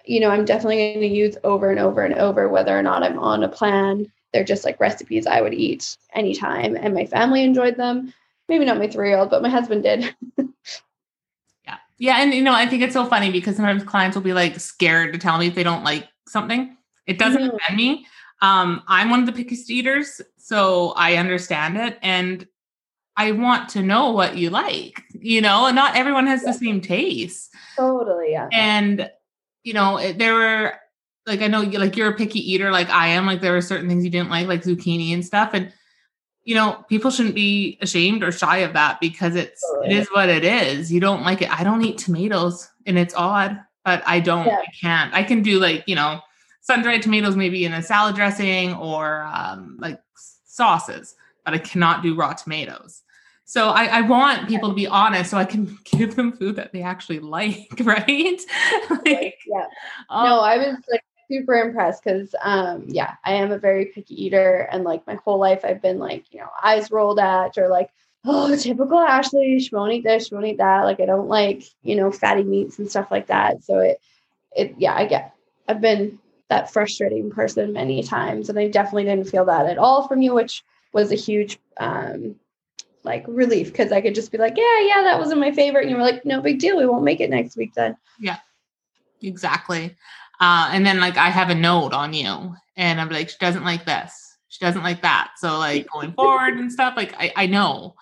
you 0.07 0.21
know, 0.21 0.29
I'm 0.29 0.45
definitely 0.45 0.77
going 0.77 1.01
to 1.01 1.07
use 1.07 1.37
over 1.45 1.71
and 1.71 1.81
over 1.81 2.03
and 2.03 2.15
over, 2.15 2.47
whether 2.51 2.79
or 2.79 2.83
not 2.83 3.03
I'm 3.03 3.19
on 3.19 3.43
a 3.43 3.49
plan. 3.49 4.07
They're 4.35 4.45
just 4.45 4.65
like 4.65 4.79
recipes 4.79 5.27
I 5.27 5.41
would 5.41 5.55
eat 5.55 5.97
anytime. 6.13 6.77
And 6.77 6.93
my 6.93 7.07
family 7.07 7.43
enjoyed 7.43 7.79
them. 7.79 8.13
Maybe 8.47 8.67
not 8.67 8.77
my 8.77 8.87
three 8.87 9.09
year 9.09 9.19
old, 9.19 9.31
but 9.31 9.41
my 9.43 9.49
husband 9.49 9.83
did. 9.83 10.15
Yeah. 11.65 11.77
Yeah. 11.97 12.17
And, 12.21 12.35
you 12.35 12.43
know, 12.43 12.53
I 12.53 12.67
think 12.67 12.83
it's 12.83 12.93
so 12.93 13.07
funny 13.07 13.31
because 13.31 13.57
sometimes 13.57 13.83
clients 13.85 14.15
will 14.15 14.23
be 14.23 14.35
like 14.35 14.61
scared 14.61 15.15
to 15.15 15.19
tell 15.19 15.39
me 15.39 15.47
if 15.47 15.55
they 15.55 15.63
don't 15.63 15.83
like 15.83 16.07
something. 16.29 16.77
It 17.07 17.19
doesn't 17.19 17.41
Mhm. 17.41 17.55
offend 17.57 17.77
me. 17.79 18.07
Um, 18.43 18.83
I'm 18.89 19.11
one 19.11 19.27
of 19.27 19.27
the 19.27 19.45
pickiest 19.45 19.71
eaters, 19.71 20.21
so 20.37 20.91
I 20.97 21.17
understand 21.17 21.77
it. 21.77 21.99
And 22.03 22.47
I 23.17 23.33
want 23.33 23.69
to 23.71 23.83
know 23.83 24.11
what 24.11 24.37
you 24.37 24.51
like, 24.51 25.03
you 25.13 25.41
know, 25.41 25.67
and 25.67 25.77
not 25.77 25.97
everyone 25.97 26.27
has 26.27 26.43
the 26.43 26.53
same 26.53 26.81
taste. 26.81 27.55
totally. 27.77 28.33
Yeah. 28.33 28.49
And, 28.53 29.11
you 29.63 29.73
know, 29.73 29.99
it, 29.99 30.19
there 30.19 30.35
were, 30.35 30.75
like, 31.27 31.41
I 31.41 31.47
know 31.47 31.63
you 31.63 31.79
like 31.79 31.97
you're 31.97 32.11
a 32.11 32.17
picky 32.17 32.41
eater, 32.53 32.71
like 32.71 32.91
I 32.91 33.07
am. 33.09 33.25
Like, 33.25 33.41
there 33.41 33.53
were 33.53 33.63
certain 33.63 33.89
things 33.89 34.05
you 34.05 34.11
didn't 34.11 34.31
like, 34.31 34.47
like 34.47 34.63
zucchini 34.63 35.15
and 35.15 35.25
stuff. 35.25 35.51
And, 35.55 35.73
you 36.43 36.55
know, 36.55 36.85
people 36.89 37.11
shouldn't 37.11 37.35
be 37.35 37.79
ashamed 37.81 38.23
or 38.23 38.31
shy 38.31 38.59
of 38.59 38.75
that 38.75 39.01
because 39.01 39.35
it's 39.35 39.63
it 39.63 39.77
Totally. 39.77 39.95
is 39.95 40.09
what 40.09 40.29
it 40.29 40.45
is. 40.45 40.93
You 40.93 41.01
don't 41.01 41.23
like 41.23 41.41
it. 41.41 41.51
I 41.51 41.65
don't 41.65 41.83
eat 41.83 41.97
tomatoes, 41.99 42.69
and 42.85 42.99
it's 42.99 43.15
odd, 43.15 43.59
but 43.85 44.03
I 44.07 44.21
don't. 44.21 44.47
Yeah. 44.47 44.59
I 44.59 44.67
can't. 44.79 45.15
I 45.15 45.23
can 45.23 45.43
do 45.43 45.59
like 45.59 45.85
you 45.87 45.95
know, 45.95 46.21
sun 46.65 46.81
dried 46.83 47.03
tomatoes 47.03 47.37
maybe 47.37 47.67
in 47.67 47.75
a 47.75 47.83
salad 47.83 48.15
dressing 48.17 48.73
or 48.75 49.23
um, 49.25 49.77
like 49.79 50.01
sauces, 50.47 51.15
but 51.45 51.53
I 51.53 51.59
cannot 51.59 52.03
do 52.03 52.15
raw 52.15 52.33
tomatoes. 52.33 53.03
So 53.45 53.69
I, 53.69 53.85
I 53.85 54.01
want 54.01 54.49
people 54.49 54.71
to 54.71 54.75
be 54.75 54.87
honest, 54.87 55.31
so 55.31 55.37
I 55.37 55.45
can 55.45 55.79
give 55.85 56.17
them 56.17 56.33
food 56.33 56.57
that 56.57 56.73
they 56.73 56.81
actually 56.81 57.19
like, 57.21 57.69
right? 57.83 58.41
like, 58.91 59.39
yeah. 59.47 59.67
oh, 60.09 60.25
No, 60.25 60.41
I 60.41 60.57
was 60.57 60.79
like 60.91 61.05
super 61.31 61.55
impressed 61.55 62.03
because 62.03 62.35
um 62.43 62.85
yeah, 62.87 63.15
I 63.25 63.35
am 63.35 63.53
a 63.53 63.59
very 63.59 63.87
picky 63.87 64.25
eater 64.25 64.67
and 64.73 64.85
like 64.85 65.07
my 65.07 65.17
whole 65.17 65.39
life 65.39 65.61
I've 65.65 65.83
been 65.83 65.99
like, 65.99 66.25
you 66.33 66.41
know, 66.41 66.49
eyes 66.63 66.91
rolled 66.91 67.19
at 67.19 67.59
or 67.59 67.69
like, 67.69 67.91
oh 68.25 68.57
typical 68.57 68.99
Ashlee, 68.99 69.61
she 69.61 69.69
won't 69.71 69.93
eat 69.93 70.05
this, 70.05 70.29
she 70.29 70.35
won't 70.35 70.47
eat 70.47 70.59
that. 70.59 70.85
Like 70.85 71.01
I 71.01 71.05
don't 71.05 71.29
like, 71.29 71.65
you 71.83 71.95
know, 71.95 72.11
fatty 72.11 72.43
meats 72.43 72.79
and 72.79 72.89
stuff 72.89 73.11
like 73.11 73.27
that. 73.27 73.65
So 73.65 73.81
it 73.81 74.01
it 74.57 74.75
yeah, 74.79 74.95
I 74.95 75.05
get 75.07 75.35
I've 75.69 75.83
been 75.83 76.19
that 76.51 76.71
frustrating 76.71 77.31
person 77.31 77.73
many 77.73 78.03
times 78.03 78.49
and 78.49 78.59
I 78.59 78.69
definitely 78.69 79.05
didn't 79.05 79.29
feel 79.29 79.45
that 79.47 79.67
at 79.67 79.79
all 79.79 80.07
from 80.07 80.23
you, 80.23 80.35
which 80.35 80.63
was 80.93 81.11
a 81.11 81.17
huge 81.17 81.59
um 81.79 82.37
like 83.05 83.25
relief 83.29 83.71
because 83.71 83.93
I 83.93 84.01
could 84.01 84.15
just 84.15 84.33
be 84.33 84.39
like, 84.39 84.57
yeah, 84.57 84.81
yeah, 84.81 85.03
that 85.03 85.19
wasn't 85.19 85.41
my 85.41 85.53
favorite. 85.53 85.83
And 85.83 85.91
you 85.91 85.97
were 85.97 86.03
like, 86.03 86.25
no 86.25 86.41
big 86.41 86.59
deal. 86.59 86.79
We 86.79 86.87
won't 86.87 87.05
make 87.05 87.21
it 87.21 87.31
next 87.31 87.57
week 87.57 87.75
then. 87.75 87.97
Yeah, 88.19 88.39
exactly. 89.23 89.95
Uh, 90.41 90.71
and 90.73 90.85
then 90.85 91.01
like 91.01 91.17
I 91.17 91.29
have 91.29 91.51
a 91.51 91.55
note 91.55 91.93
on 91.93 92.13
you 92.13 92.55
and 92.77 93.01
I'm 93.01 93.11
like, 93.11 93.29
she 93.29 93.37
doesn't 93.39 93.65
like 93.65 93.85
this. 93.85 94.39
She 94.49 94.65
doesn't 94.65 94.83
like 94.83 95.03
that. 95.03 95.33
So 95.37 95.59
like 95.59 95.87
going 95.93 96.13
forward 96.13 96.55
and 96.55 96.73
stuff, 96.73 96.95
like 96.97 97.15
I, 97.19 97.33
I 97.37 97.47
know. 97.47 97.95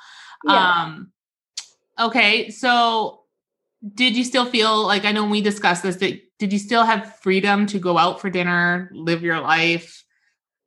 Yeah. 0.45 0.83
Um, 0.83 1.13
okay. 1.99 2.51
So 2.51 3.22
did 3.95 4.17
you 4.17 4.25
still 4.25 4.47
feel 4.47 4.87
like, 4.87 5.05
I 5.05 5.13
know 5.13 5.27
we 5.27 5.41
discussed 5.41 5.83
this, 5.83 5.97
that 5.97 6.21
did 6.39 6.53
you 6.53 6.59
still 6.59 6.85
have 6.85 7.17
freedom 7.21 7.67
to 7.67 7.79
go 7.79 7.99
out 7.99 8.21
for 8.21 8.31
dinner, 8.31 8.91
live 8.93 9.23
your 9.23 9.41
life? 9.41 10.05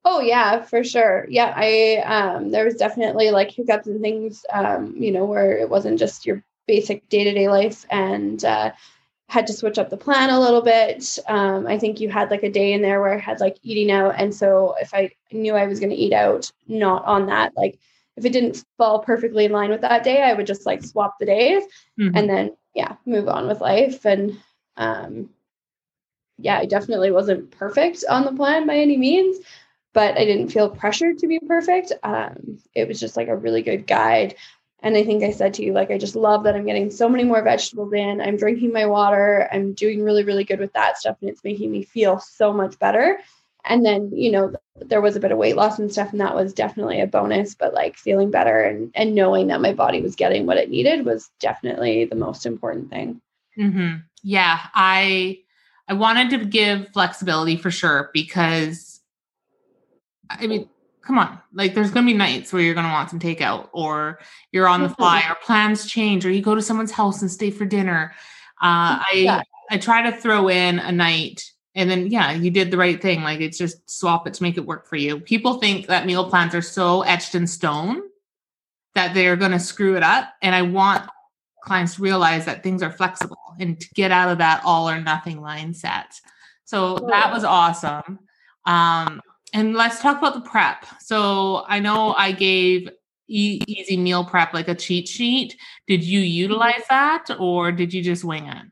Oh 0.04 0.20
yeah, 0.20 0.62
for 0.62 0.84
sure. 0.84 1.26
Yeah, 1.30 1.54
I 1.56 2.04
um 2.06 2.52
there 2.52 2.66
was 2.66 2.76
definitely 2.76 3.32
like 3.32 3.50
hiccups 3.50 3.88
and 3.88 4.02
things 4.02 4.46
um 4.54 4.96
you 4.98 5.12
know 5.12 5.26
where 5.26 5.58
it 5.58 5.70
wasn't 5.70 5.98
just 5.98 6.26
your 6.26 6.44
basic 6.68 7.08
day-to-day 7.10 7.48
life 7.48 7.86
and 7.90 8.44
uh 8.46 8.72
had 9.28 9.48
to 9.48 9.54
switch 9.54 9.80
up 9.80 9.90
the 9.90 9.98
plan 9.98 10.30
a 10.30 10.40
little 10.40 10.62
bit. 10.62 11.18
Um, 11.28 11.66
I 11.66 11.80
think 11.80 12.00
you 12.00 12.10
had 12.10 12.30
like 12.30 12.44
a 12.44 12.52
day 12.52 12.74
in 12.74 12.84
there 12.84 13.02
where 13.02 13.16
I 13.16 13.18
had 13.18 13.40
like 13.40 13.58
eating 13.64 13.90
out. 13.92 14.14
And 14.18 14.34
so 14.34 14.76
if 14.80 14.94
I 14.94 15.10
knew 15.32 15.56
I 15.56 15.66
was 15.66 15.80
going 15.80 15.90
to 15.90 15.96
eat 15.96 16.14
out, 16.14 16.52
not 16.68 17.04
on 17.06 17.26
that, 17.26 17.54
like 17.58 17.80
if 18.18 18.26
it 18.26 18.34
didn't 18.34 18.64
fall 18.78 19.00
perfectly 19.00 19.46
in 19.46 19.52
line 19.52 19.72
with 19.72 19.82
that 19.82 20.04
day, 20.04 20.22
I 20.22 20.34
would 20.34 20.46
just 20.46 20.68
like 20.68 20.84
swap 20.84 21.16
the 21.20 21.26
days 21.26 21.64
mm-hmm. 22.00 22.16
and 22.16 22.30
then, 22.30 22.56
yeah, 22.76 22.98
move 23.06 23.28
on 23.28 23.48
with 23.48 23.62
life. 23.62 24.06
And 24.06 24.40
um, 24.78 25.30
yeah, 26.38 26.60
I 26.60 26.66
definitely 26.66 27.12
wasn't 27.12 27.52
perfect 27.52 28.04
on 28.10 28.26
the 28.26 28.34
plan 28.34 28.68
by 28.68 28.78
any 28.78 28.98
means, 28.98 29.38
but 29.94 30.18
I 30.18 30.26
didn't 30.26 30.50
feel 30.50 30.70
pressured 30.70 31.20
to 31.20 31.28
be 31.28 31.40
perfect. 31.40 31.94
Um, 32.04 32.60
it 32.74 32.88
was 32.88 33.00
just 33.00 33.18
like 33.18 33.30
a 33.30 33.36
really 33.36 33.62
good 33.62 33.88
guide 33.88 34.36
and 34.86 34.96
I 34.96 35.04
think 35.04 35.24
I 35.24 35.32
said 35.32 35.56
to 35.56 35.64
you, 35.64 35.74
like, 35.74 35.90
I 35.90 35.98
just 35.98 36.16
love 36.16 36.44
that 36.44 36.56
I'm 36.56 36.68
getting 36.68 36.92
so 36.92 37.10
many 37.10 37.24
more 37.24 37.42
vegetables 37.42 37.92
in. 37.94 38.22
I'm 38.22 38.38
drinking 38.38 38.72
my 38.72 38.86
water. 38.86 39.50
I'm 39.52 39.74
doing 39.74 40.04
really, 40.04 40.24
really 40.24 40.44
good 40.44 40.60
with 40.60 40.74
that 40.74 41.00
stuff. 41.00 41.18
And 41.22 41.30
it's 41.32 41.44
making 41.44 41.72
me 41.72 41.82
feel 41.82 42.20
so 42.20 42.54
much 42.54 42.78
better. 42.78 43.20
And 43.68 43.86
then, 43.86 44.12
you 44.14 44.32
know, 44.32 44.54
there 44.76 45.02
was 45.02 45.16
a 45.16 45.20
bit 45.20 45.32
of 45.32 45.38
weight 45.38 45.56
loss 45.56 45.80
and 45.80 45.92
stuff. 45.92 46.12
And 46.12 46.22
that 46.22 46.36
was 46.36 46.54
definitely 46.54 47.02
a 47.02 47.08
bonus. 47.08 47.56
But 47.56 47.74
like 47.74 47.98
feeling 47.98 48.32
better 48.32 48.62
and, 48.62 48.92
and 48.96 49.16
knowing 49.16 49.48
that 49.48 49.62
my 49.62 49.74
body 49.74 50.02
was 50.02 50.16
getting 50.16 50.46
what 50.46 50.58
it 50.58 50.70
needed 50.70 51.06
was 51.06 51.30
definitely 51.40 52.06
the 52.06 52.16
most 52.16 52.46
important 52.46 52.90
thing. 52.90 53.22
Mm-hmm. 53.58 53.98
Yeah. 54.24 54.60
I, 54.74 55.40
I 55.88 55.94
wanted 55.94 56.32
to 56.32 56.46
give 56.46 56.90
flexibility 56.90 57.58
for 57.58 57.72
sure 57.72 58.10
because 58.14 59.02
I 60.30 60.48
mean, 60.48 60.68
come 61.06 61.20
on 61.20 61.40
like 61.54 61.74
there's 61.76 61.92
going 61.92 62.06
to 62.06 62.12
be 62.12 62.18
nights 62.18 62.52
where 62.52 62.62
you're 62.62 62.74
going 62.74 62.86
to 62.86 62.92
want 62.92 63.10
some 63.10 63.20
takeout 63.20 63.70
or 63.72 64.20
you're 64.52 64.68
on 64.68 64.82
the 64.82 64.90
fly 64.90 65.24
or 65.30 65.36
plans 65.36 65.86
change 65.86 66.26
or 66.26 66.32
you 66.32 66.42
go 66.42 66.56
to 66.56 66.62
someone's 66.62 66.92
house 66.92 67.22
and 67.22 67.32
stay 67.32 67.52
for 67.52 67.64
dinner 67.66 68.14
uh, 68.62 68.98
i 69.00 69.44
i 69.70 69.78
try 69.78 70.10
to 70.10 70.18
throw 70.18 70.50
in 70.50 70.80
a 70.80 70.92
night 70.92 71.52
and 71.76 71.90
then 71.90 72.08
yeah 72.08 72.32
you 72.32 72.50
did 72.50 72.72
the 72.72 72.78
right 72.78 73.02
thing 73.02 73.22
like 73.22 73.42
it's 73.42 73.58
just 73.58 73.90
swap 73.90 74.28
it 74.28 74.34
to 74.34 74.44
make 74.44 74.58
it 74.58 74.66
work 74.66 74.88
for 74.88 74.96
you 74.96 75.20
people 75.20 75.56
think 75.60 75.88
that 75.88 76.06
meal 76.06 76.30
plans 76.30 76.56
are 76.56 76.62
so 76.62 77.02
etched 77.04 77.36
in 77.36 77.46
stone 77.46 78.02
that 78.94 79.14
they're 79.14 79.36
going 79.36 79.52
to 79.52 79.60
screw 79.60 79.96
it 79.96 80.04
up 80.04 80.30
and 80.42 80.56
i 80.56 80.62
want 80.62 81.10
clients 81.62 81.96
to 81.96 82.02
realize 82.02 82.46
that 82.46 82.62
things 82.62 82.84
are 82.84 82.92
flexible 82.92 83.38
and 83.60 83.80
to 83.80 83.88
get 83.96 84.12
out 84.12 84.30
of 84.30 84.38
that 84.38 84.62
all 84.66 84.90
or 84.90 85.02
nothing 85.02 85.38
mindset 85.38 86.06
so 86.64 86.96
that 87.10 87.32
was 87.32 87.44
awesome 87.44 88.20
um, 88.66 89.22
and 89.56 89.74
let's 89.74 90.02
talk 90.02 90.18
about 90.18 90.34
the 90.34 90.42
prep. 90.42 90.86
So 91.00 91.64
I 91.68 91.80
know 91.80 92.14
I 92.18 92.32
gave 92.34 92.90
e- 93.30 93.62
easy 93.68 93.98
meal 93.98 94.26
prep 94.26 94.54
like 94.54 94.68
a 94.68 94.76
cheat 94.76 95.08
sheet. 95.08 95.56
Did 95.88 96.04
you 96.04 96.20
mm-hmm. 96.20 96.28
utilize 96.28 96.84
that 96.90 97.28
or 97.40 97.72
did 97.72 97.94
you 97.94 98.04
just 98.04 98.24
wing 98.24 98.48
it? 98.48 98.66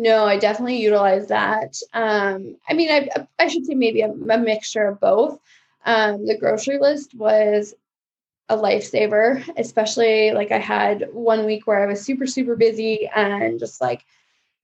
No, 0.00 0.24
I 0.24 0.38
definitely 0.38 0.80
utilize 0.80 1.26
that. 1.26 1.76
Um, 1.92 2.56
I 2.66 2.72
mean, 2.72 2.90
I, 2.90 3.26
I 3.38 3.48
should 3.48 3.66
say 3.66 3.74
maybe 3.74 4.00
a, 4.00 4.10
a 4.10 4.38
mixture 4.38 4.88
of 4.88 4.98
both. 4.98 5.38
Um, 5.84 6.26
the 6.26 6.38
grocery 6.38 6.78
list 6.78 7.14
was 7.14 7.74
a 8.48 8.56
lifesaver, 8.56 9.46
especially 9.58 10.30
like 10.32 10.52
I 10.52 10.58
had 10.58 11.08
one 11.12 11.44
week 11.44 11.66
where 11.66 11.82
I 11.82 11.86
was 11.86 12.00
super, 12.00 12.26
super 12.26 12.56
busy 12.56 13.10
and 13.14 13.60
just 13.60 13.82
like 13.82 14.06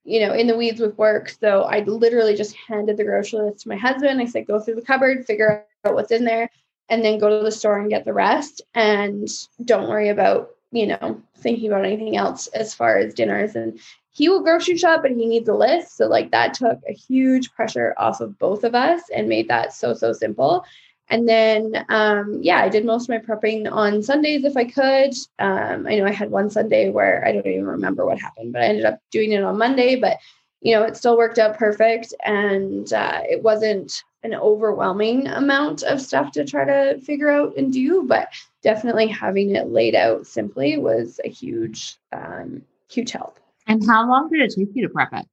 you 0.04 0.20
know, 0.20 0.32
in 0.32 0.46
the 0.46 0.56
weeds 0.56 0.80
with 0.80 0.96
work. 0.96 1.28
So 1.28 1.64
I 1.64 1.80
literally 1.80 2.36
just 2.36 2.54
handed 2.54 2.96
the 2.96 3.04
grocery 3.04 3.40
list 3.40 3.64
to 3.64 3.68
my 3.68 3.76
husband. 3.76 4.20
I 4.20 4.24
said, 4.24 4.46
go 4.46 4.60
through 4.60 4.76
the 4.76 4.82
cupboard, 4.82 5.26
figure 5.26 5.66
out 5.84 5.94
what's 5.94 6.12
in 6.12 6.24
there, 6.24 6.48
and 6.88 7.04
then 7.04 7.18
go 7.18 7.28
to 7.28 7.44
the 7.44 7.50
store 7.50 7.78
and 7.78 7.90
get 7.90 8.04
the 8.04 8.14
rest. 8.14 8.62
And 8.72 9.28
don't 9.64 9.88
worry 9.88 10.08
about, 10.08 10.50
you 10.72 10.86
know, 10.86 11.20
thinking 11.38 11.70
about 11.70 11.84
anything 11.84 12.16
else 12.16 12.46
as 12.48 12.74
far 12.74 12.98
as 12.98 13.14
dinners. 13.14 13.54
And 13.54 13.78
he 14.10 14.28
will 14.28 14.42
grocery 14.42 14.76
shop, 14.76 15.02
but 15.02 15.10
he 15.10 15.26
needs 15.26 15.48
a 15.48 15.54
list. 15.54 15.96
So, 15.96 16.06
like, 16.06 16.30
that 16.30 16.54
took 16.54 16.80
a 16.88 16.92
huge 16.92 17.52
pressure 17.52 17.94
off 17.98 18.20
of 18.20 18.38
both 18.38 18.64
of 18.64 18.74
us 18.74 19.02
and 19.14 19.28
made 19.28 19.48
that 19.48 19.72
so, 19.72 19.94
so 19.94 20.12
simple. 20.12 20.64
And 21.08 21.28
then, 21.28 21.84
um, 21.88 22.40
yeah, 22.42 22.62
I 22.62 22.68
did 22.68 22.84
most 22.84 23.08
of 23.08 23.10
my 23.10 23.18
prepping 23.18 23.70
on 23.70 24.02
Sundays 24.02 24.44
if 24.44 24.56
I 24.56 24.64
could. 24.64 25.14
Um, 25.38 25.86
I 25.86 25.96
know 25.96 26.06
I 26.06 26.12
had 26.12 26.30
one 26.30 26.50
Sunday 26.50 26.90
where 26.90 27.24
I 27.24 27.32
don't 27.32 27.46
even 27.46 27.66
remember 27.66 28.04
what 28.04 28.18
happened, 28.18 28.52
but 28.52 28.62
I 28.62 28.66
ended 28.66 28.86
up 28.86 28.98
doing 29.12 29.32
it 29.32 29.44
on 29.44 29.58
Monday. 29.58 29.94
But, 29.94 30.16
you 30.62 30.74
know, 30.74 30.82
it 30.82 30.96
still 30.96 31.16
worked 31.16 31.38
out 31.38 31.58
perfect. 31.58 32.12
And 32.24 32.92
uh, 32.92 33.20
it 33.22 33.42
wasn't 33.42 34.02
an 34.26 34.34
overwhelming 34.34 35.28
amount 35.28 35.84
of 35.84 36.00
stuff 36.00 36.32
to 36.32 36.44
try 36.44 36.64
to 36.64 37.00
figure 37.00 37.30
out 37.30 37.56
and 37.56 37.72
do, 37.72 38.02
but 38.02 38.28
definitely 38.62 39.06
having 39.06 39.54
it 39.54 39.68
laid 39.68 39.94
out 39.94 40.26
simply 40.26 40.76
was 40.76 41.20
a 41.24 41.28
huge, 41.28 41.96
um, 42.12 42.62
huge 42.90 43.12
help. 43.12 43.38
And 43.68 43.84
how 43.86 44.08
long 44.08 44.28
did 44.28 44.40
it 44.40 44.54
take 44.56 44.68
you 44.74 44.82
to 44.82 44.92
prep 44.92 45.12
it? 45.12 45.26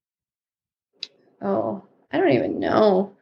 Oh, 1.42 1.84
I 2.12 2.18
don't 2.18 2.32
even 2.32 2.60
know. 2.60 3.16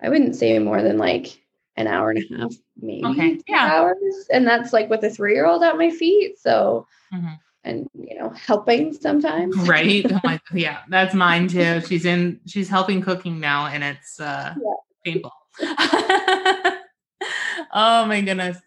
I 0.00 0.08
wouldn't 0.08 0.34
say 0.34 0.58
more 0.58 0.82
than 0.82 0.96
like 0.96 1.38
an 1.76 1.86
hour 1.86 2.10
and 2.10 2.24
a 2.24 2.36
half, 2.36 2.54
maybe 2.80 3.04
okay. 3.04 3.38
yeah. 3.46 3.70
hours. 3.72 4.28
And 4.32 4.46
that's 4.46 4.72
like 4.72 4.88
with 4.88 5.04
a 5.04 5.10
three 5.10 5.34
year 5.34 5.46
old 5.46 5.62
at 5.62 5.76
my 5.76 5.90
feet. 5.90 6.38
So, 6.38 6.86
mm-hmm. 7.14 7.34
and 7.64 7.88
you 7.94 8.18
know, 8.18 8.30
helping 8.30 8.94
sometimes. 8.94 9.56
Right. 9.68 10.04
yeah, 10.52 10.78
that's 10.88 11.14
mine 11.14 11.48
too. 11.48 11.80
She's 11.86 12.06
in, 12.06 12.40
she's 12.46 12.68
helping 12.68 13.02
cooking 13.02 13.40
now 13.40 13.66
and 13.66 13.84
it's 13.84 14.18
uh, 14.18 14.54
yeah. 14.56 14.71
Painful. 15.04 15.32
oh 17.72 18.04
my 18.06 18.20
goodness. 18.24 18.58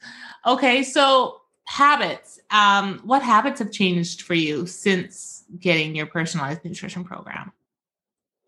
Okay. 0.46 0.84
So, 0.84 1.42
habits. 1.66 2.40
Um, 2.52 3.00
what 3.04 3.24
habits 3.24 3.60
have 3.60 3.72
changed 3.72 4.22
for 4.22 4.36
you 4.36 4.68
since 4.68 5.44
getting 5.60 5.96
your 5.96 6.06
personalized 6.06 6.64
nutrition 6.64 7.04
program? 7.04 7.52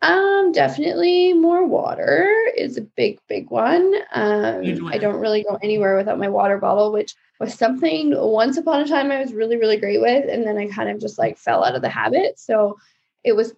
Um, 0.00 0.52
definitely 0.52 1.32
more 1.32 1.66
water 1.66 2.32
is 2.56 2.76
a 2.76 2.82
big, 2.82 3.18
big 3.28 3.50
one. 3.50 3.94
Um, 4.12 4.86
I 4.86 4.98
don't 4.98 5.18
really 5.18 5.42
go 5.42 5.58
anywhere 5.60 5.96
without 5.96 6.20
my 6.20 6.28
water 6.28 6.58
bottle, 6.58 6.92
which 6.92 7.14
was 7.40 7.54
something 7.54 8.14
once 8.16 8.56
upon 8.56 8.82
a 8.82 8.86
time 8.86 9.10
I 9.10 9.20
was 9.20 9.32
really, 9.32 9.56
really 9.56 9.76
great 9.76 10.00
with, 10.00 10.28
and 10.30 10.46
then 10.46 10.56
I 10.56 10.68
kind 10.68 10.88
of 10.88 11.00
just 11.00 11.18
like 11.18 11.36
fell 11.36 11.64
out 11.64 11.74
of 11.74 11.82
the 11.82 11.88
habit. 11.88 12.38
So 12.38 12.78
it 13.24 13.32
was, 13.32 13.54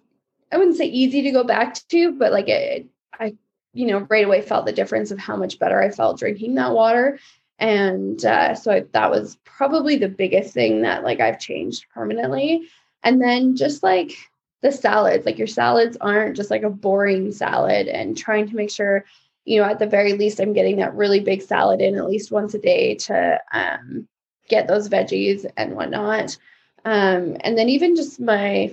I 0.51 0.57
wouldn't 0.57 0.77
say 0.77 0.85
easy 0.85 1.21
to 1.21 1.31
go 1.31 1.43
back 1.43 1.75
to, 1.89 2.11
but 2.13 2.31
like 2.31 2.49
it, 2.49 2.87
I, 3.13 3.35
you 3.73 3.87
know, 3.87 3.99
right 4.09 4.25
away 4.25 4.41
felt 4.41 4.65
the 4.65 4.73
difference 4.73 5.11
of 5.11 5.19
how 5.19 5.35
much 5.35 5.59
better 5.59 5.81
I 5.81 5.89
felt 5.89 6.19
drinking 6.19 6.55
that 6.55 6.73
water. 6.73 7.19
And 7.59 8.23
uh, 8.25 8.55
so 8.55 8.71
I, 8.71 8.83
that 8.91 9.11
was 9.11 9.37
probably 9.43 9.97
the 9.97 10.09
biggest 10.09 10.53
thing 10.53 10.81
that 10.81 11.03
like 11.03 11.19
I've 11.19 11.39
changed 11.39 11.85
permanently. 11.93 12.67
And 13.03 13.21
then 13.21 13.55
just 13.55 13.83
like 13.83 14.13
the 14.61 14.71
salads 14.71 15.25
like 15.25 15.37
your 15.37 15.47
salads 15.47 15.97
aren't 16.01 16.35
just 16.35 16.51
like 16.51 16.63
a 16.63 16.69
boring 16.69 17.31
salad 17.31 17.87
and 17.87 18.17
trying 18.17 18.47
to 18.47 18.55
make 18.55 18.69
sure 18.69 19.03
you 19.45 19.59
know 19.59 19.67
at 19.67 19.79
the 19.79 19.87
very 19.87 20.13
least 20.13 20.39
i'm 20.39 20.53
getting 20.53 20.77
that 20.77 20.95
really 20.95 21.19
big 21.19 21.41
salad 21.41 21.81
in 21.81 21.97
at 21.97 22.07
least 22.07 22.31
once 22.31 22.53
a 22.53 22.59
day 22.59 22.95
to 22.95 23.39
um, 23.51 24.07
get 24.47 24.67
those 24.67 24.89
veggies 24.89 25.51
and 25.57 25.75
whatnot 25.75 26.37
um, 26.85 27.37
and 27.41 27.57
then 27.57 27.69
even 27.69 27.95
just 27.95 28.19
my 28.19 28.71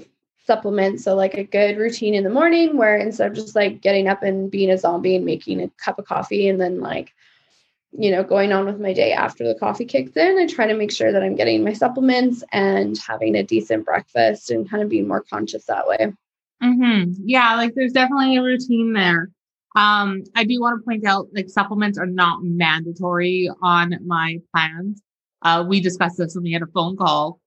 supplements 0.48 1.04
so 1.04 1.14
like 1.14 1.34
a 1.34 1.44
good 1.44 1.76
routine 1.76 2.14
in 2.14 2.24
the 2.24 2.30
morning 2.30 2.76
where 2.76 2.96
instead 2.96 3.30
of 3.30 3.36
just 3.36 3.54
like 3.54 3.80
getting 3.80 4.08
up 4.08 4.22
and 4.22 4.50
being 4.50 4.70
a 4.70 4.78
zombie 4.78 5.14
and 5.14 5.24
making 5.24 5.62
a 5.62 5.68
cup 5.84 5.98
of 5.98 6.06
coffee 6.06 6.48
and 6.48 6.60
then 6.60 6.80
like 6.80 7.14
you 7.92 8.10
know, 8.10 8.22
going 8.22 8.52
on 8.52 8.66
with 8.66 8.80
my 8.80 8.92
day 8.92 9.12
after 9.12 9.46
the 9.46 9.58
coffee 9.58 9.84
kicks 9.84 10.16
in. 10.16 10.38
I 10.38 10.46
try 10.46 10.66
to 10.66 10.74
make 10.74 10.92
sure 10.92 11.12
that 11.12 11.22
I'm 11.22 11.36
getting 11.36 11.64
my 11.64 11.72
supplements 11.72 12.44
and 12.52 12.98
having 12.98 13.34
a 13.34 13.42
decent 13.42 13.84
breakfast 13.84 14.50
and 14.50 14.68
kind 14.68 14.82
of 14.82 14.88
being 14.88 15.08
more 15.08 15.22
conscious 15.22 15.64
that 15.66 15.86
way. 15.86 16.12
Mm-hmm. 16.62 17.12
Yeah, 17.24 17.56
like 17.56 17.74
there's 17.74 17.92
definitely 17.92 18.36
a 18.36 18.42
routine 18.42 18.92
there. 18.92 19.30
Um, 19.76 20.24
I 20.34 20.44
do 20.44 20.60
want 20.60 20.80
to 20.80 20.84
point 20.84 21.06
out 21.06 21.28
like 21.34 21.48
supplements 21.48 21.98
are 21.98 22.06
not 22.06 22.42
mandatory 22.42 23.50
on 23.62 23.96
my 24.04 24.40
plans. 24.52 25.02
Uh, 25.42 25.64
we 25.66 25.80
discussed 25.80 26.18
this 26.18 26.34
when 26.34 26.44
we 26.44 26.52
had 26.52 26.62
a 26.62 26.66
phone 26.66 26.96
call 26.96 27.40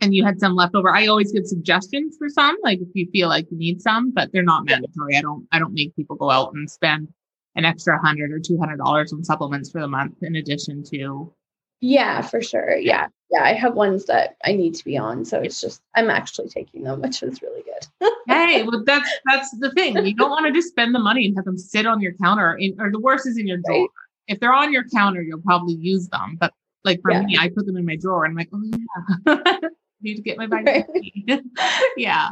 and 0.00 0.14
you 0.14 0.24
had 0.24 0.38
some 0.40 0.54
left 0.54 0.74
over. 0.74 0.90
I 0.90 1.06
always 1.06 1.32
give 1.32 1.46
suggestions 1.46 2.16
for 2.18 2.28
some, 2.28 2.56
like 2.62 2.80
if 2.80 2.88
you 2.94 3.08
feel 3.10 3.28
like 3.28 3.46
you 3.50 3.58
need 3.58 3.82
some, 3.82 4.10
but 4.12 4.30
they're 4.32 4.42
not 4.42 4.64
mandatory. 4.64 5.16
I 5.16 5.20
don't 5.20 5.46
I 5.52 5.58
don't 5.58 5.74
make 5.74 5.94
people 5.96 6.16
go 6.16 6.30
out 6.30 6.52
and 6.54 6.70
spend 6.70 7.08
an 7.56 7.64
extra 7.64 7.98
hundred 8.00 8.32
or 8.32 8.40
two 8.40 8.58
hundred 8.58 8.78
dollars 8.78 9.12
on 9.12 9.24
supplements 9.24 9.70
for 9.70 9.80
the 9.80 9.88
month 9.88 10.14
in 10.22 10.36
addition 10.36 10.84
to 10.84 11.32
yeah 11.80 12.20
for 12.20 12.40
sure 12.40 12.76
yeah 12.76 13.08
yeah, 13.30 13.42
I 13.42 13.52
have 13.52 13.74
ones 13.74 14.06
that 14.06 14.36
I 14.44 14.52
need 14.52 14.74
to 14.74 14.84
be 14.84 14.96
on. 14.96 15.24
So 15.24 15.38
it's 15.38 15.60
just 15.60 15.82
I'm 15.94 16.08
actually 16.08 16.48
taking 16.48 16.82
them, 16.82 17.02
which 17.02 17.22
is 17.22 17.42
really 17.42 17.62
good. 17.62 18.10
hey, 18.26 18.62
well 18.62 18.82
that's 18.84 19.10
that's 19.26 19.50
the 19.58 19.70
thing. 19.72 20.04
You 20.04 20.14
don't 20.14 20.30
want 20.30 20.46
to 20.46 20.52
just 20.52 20.68
spend 20.68 20.94
the 20.94 20.98
money 20.98 21.26
and 21.26 21.36
have 21.36 21.44
them 21.44 21.58
sit 21.58 21.86
on 21.86 22.00
your 22.00 22.14
counter 22.14 22.54
in, 22.54 22.80
or 22.80 22.90
the 22.90 23.00
worst 23.00 23.26
is 23.26 23.36
in 23.36 23.46
your 23.46 23.58
drawer. 23.58 23.80
Right. 23.80 23.88
If 24.28 24.40
they're 24.40 24.54
on 24.54 24.72
your 24.72 24.84
counter, 24.88 25.22
you'll 25.22 25.42
probably 25.42 25.74
use 25.74 26.08
them. 26.08 26.38
But 26.40 26.54
like 26.84 27.00
for 27.02 27.10
yeah. 27.10 27.22
me, 27.22 27.36
I 27.38 27.50
put 27.50 27.66
them 27.66 27.76
in 27.76 27.84
my 27.84 27.96
drawer 27.96 28.24
and 28.24 28.32
I'm 28.32 28.36
like, 28.36 28.48
oh 28.54 29.42
yeah. 29.44 29.68
need 30.02 30.16
to 30.16 30.22
get 30.22 30.38
my 30.38 30.46
vitamin 30.46 30.84
right. 31.28 31.40
yeah. 31.96 32.30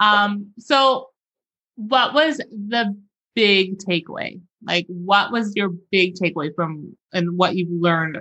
Um, 0.00 0.52
so 0.58 1.08
what 1.76 2.14
was 2.14 2.38
the 2.38 2.96
big 3.34 3.78
takeaway? 3.78 4.40
Like 4.64 4.86
what 4.88 5.32
was 5.32 5.54
your 5.56 5.70
big 5.90 6.14
takeaway 6.14 6.54
from 6.54 6.96
and 7.12 7.36
what 7.36 7.56
you've 7.56 7.70
learned 7.70 8.20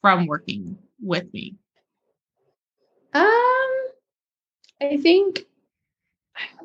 from 0.00 0.26
working 0.26 0.78
with 1.02 1.32
me? 1.32 1.56
Um, 3.12 3.70
I 4.80 4.98
think 5.00 5.46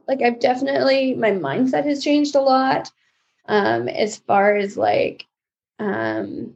like 0.08 0.22
I've 0.22 0.40
definitely 0.40 1.14
my 1.14 1.32
mindset 1.32 1.86
has 1.86 2.04
changed 2.04 2.36
a 2.36 2.42
lot. 2.42 2.92
Um, 3.48 3.88
as 3.88 4.18
far 4.18 4.56
as 4.56 4.78
like 4.78 5.26
um, 5.80 6.56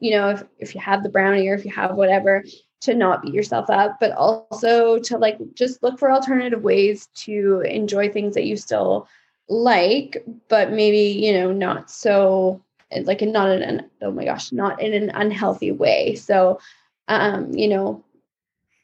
you 0.00 0.12
know, 0.12 0.30
if 0.30 0.44
if 0.58 0.74
you 0.74 0.80
have 0.80 1.02
the 1.02 1.08
brownie 1.08 1.48
or 1.48 1.54
if 1.54 1.64
you 1.64 1.72
have 1.72 1.94
whatever, 1.94 2.44
to 2.80 2.94
not 2.94 3.22
beat 3.22 3.34
yourself 3.34 3.68
up, 3.70 3.98
but 4.00 4.12
also 4.12 4.98
to 5.00 5.18
like 5.18 5.38
just 5.54 5.82
look 5.82 5.98
for 5.98 6.10
alternative 6.10 6.62
ways 6.62 7.08
to 7.14 7.60
enjoy 7.62 8.08
things 8.08 8.34
that 8.34 8.44
you 8.44 8.56
still 8.56 9.08
like, 9.48 10.24
but 10.48 10.70
maybe, 10.70 11.18
you 11.24 11.32
know, 11.32 11.52
not 11.52 11.90
so 11.90 12.62
like 13.02 13.20
not 13.20 13.50
in 13.50 13.62
an 13.62 13.90
oh 14.02 14.10
my 14.10 14.24
gosh, 14.24 14.52
not 14.52 14.80
in 14.80 14.94
an 14.94 15.10
unhealthy 15.10 15.72
way. 15.72 16.14
So 16.14 16.60
um, 17.08 17.52
you 17.52 17.68
know, 17.68 18.04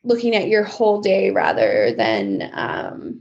looking 0.05 0.35
at 0.35 0.49
your 0.49 0.65
whole 0.65 1.01
day 1.01 1.31
rather 1.31 1.95
than 1.97 2.51
um, 2.53 3.21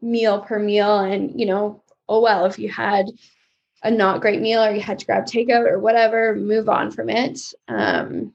meal 0.00 0.40
per 0.40 0.58
meal. 0.58 0.98
And, 0.98 1.38
you 1.38 1.46
know, 1.46 1.82
oh, 2.08 2.20
well, 2.20 2.46
if 2.46 2.58
you 2.58 2.68
had 2.68 3.06
a 3.82 3.90
not 3.90 4.20
great 4.20 4.40
meal 4.40 4.62
or 4.62 4.72
you 4.72 4.80
had 4.80 4.98
to 4.98 5.06
grab 5.06 5.24
takeout 5.24 5.70
or 5.70 5.78
whatever, 5.78 6.34
move 6.34 6.68
on 6.68 6.90
from 6.90 7.08
it. 7.08 7.40
Um, 7.68 8.34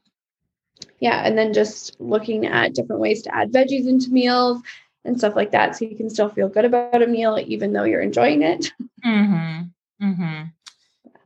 yeah. 1.00 1.22
And 1.24 1.36
then 1.36 1.52
just 1.52 1.98
looking 2.00 2.46
at 2.46 2.74
different 2.74 3.00
ways 3.00 3.22
to 3.22 3.34
add 3.34 3.52
veggies 3.52 3.88
into 3.88 4.10
meals 4.10 4.60
and 5.04 5.18
stuff 5.18 5.36
like 5.36 5.50
that. 5.52 5.76
So 5.76 5.84
you 5.84 5.96
can 5.96 6.10
still 6.10 6.28
feel 6.28 6.48
good 6.48 6.64
about 6.64 7.02
a 7.02 7.06
meal, 7.06 7.38
even 7.46 7.72
though 7.72 7.84
you're 7.84 8.00
enjoying 8.00 8.42
it. 8.42 8.72
Mm-hmm. 9.04 10.04
Mm-hmm. 10.04 10.42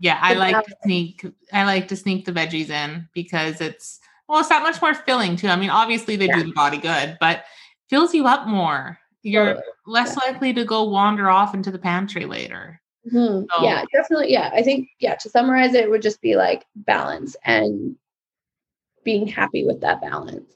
Yeah. 0.01 0.19
I 0.21 0.35
like 0.35 0.65
to 0.65 0.77
sneak, 0.85 1.27
I 1.53 1.65
like 1.65 1.89
to 1.89 1.97
sneak 1.97 2.25
the 2.25 2.33
veggies 2.33 2.71
in 2.71 3.09
because 3.15 3.61
it's, 3.61 4.01
well, 4.29 4.41
it's 4.41 4.49
that 4.49 4.63
much 4.63 4.81
more 4.81 4.95
filling 4.95 5.37
too. 5.37 5.49
I 5.49 5.57
mean, 5.57 5.71
obviously 5.71 6.17
they 6.17 6.27
yeah. 6.27 6.37
do 6.37 6.45
the 6.45 6.53
body 6.53 6.79
good, 6.79 7.17
but 7.21 7.45
fills 7.89 8.15
you 8.15 8.27
up 8.27 8.47
more. 8.47 8.99
You're 9.23 9.55
totally. 9.55 9.65
less 9.87 10.17
yeah. 10.17 10.31
likely 10.31 10.53
to 10.55 10.65
go 10.65 10.85
wander 10.85 11.31
off 11.31 11.55
into 11.55 11.71
the 11.71 11.79
pantry 11.79 12.25
later. 12.25 12.81
Mm-hmm. 13.07 13.45
So, 13.55 13.65
yeah, 13.65 13.85
definitely. 13.93 14.33
Yeah, 14.33 14.51
I 14.53 14.63
think 14.63 14.89
yeah. 15.01 15.17
To 15.17 15.29
summarize 15.29 15.75
it, 15.75 15.85
it 15.85 15.91
would 15.91 16.03
just 16.03 16.21
be 16.21 16.37
like 16.37 16.65
balance 16.77 17.37
and 17.45 17.97
being 19.05 19.27
happy 19.27 19.65
with 19.65 19.81
that 19.81 20.01
balance. 20.01 20.53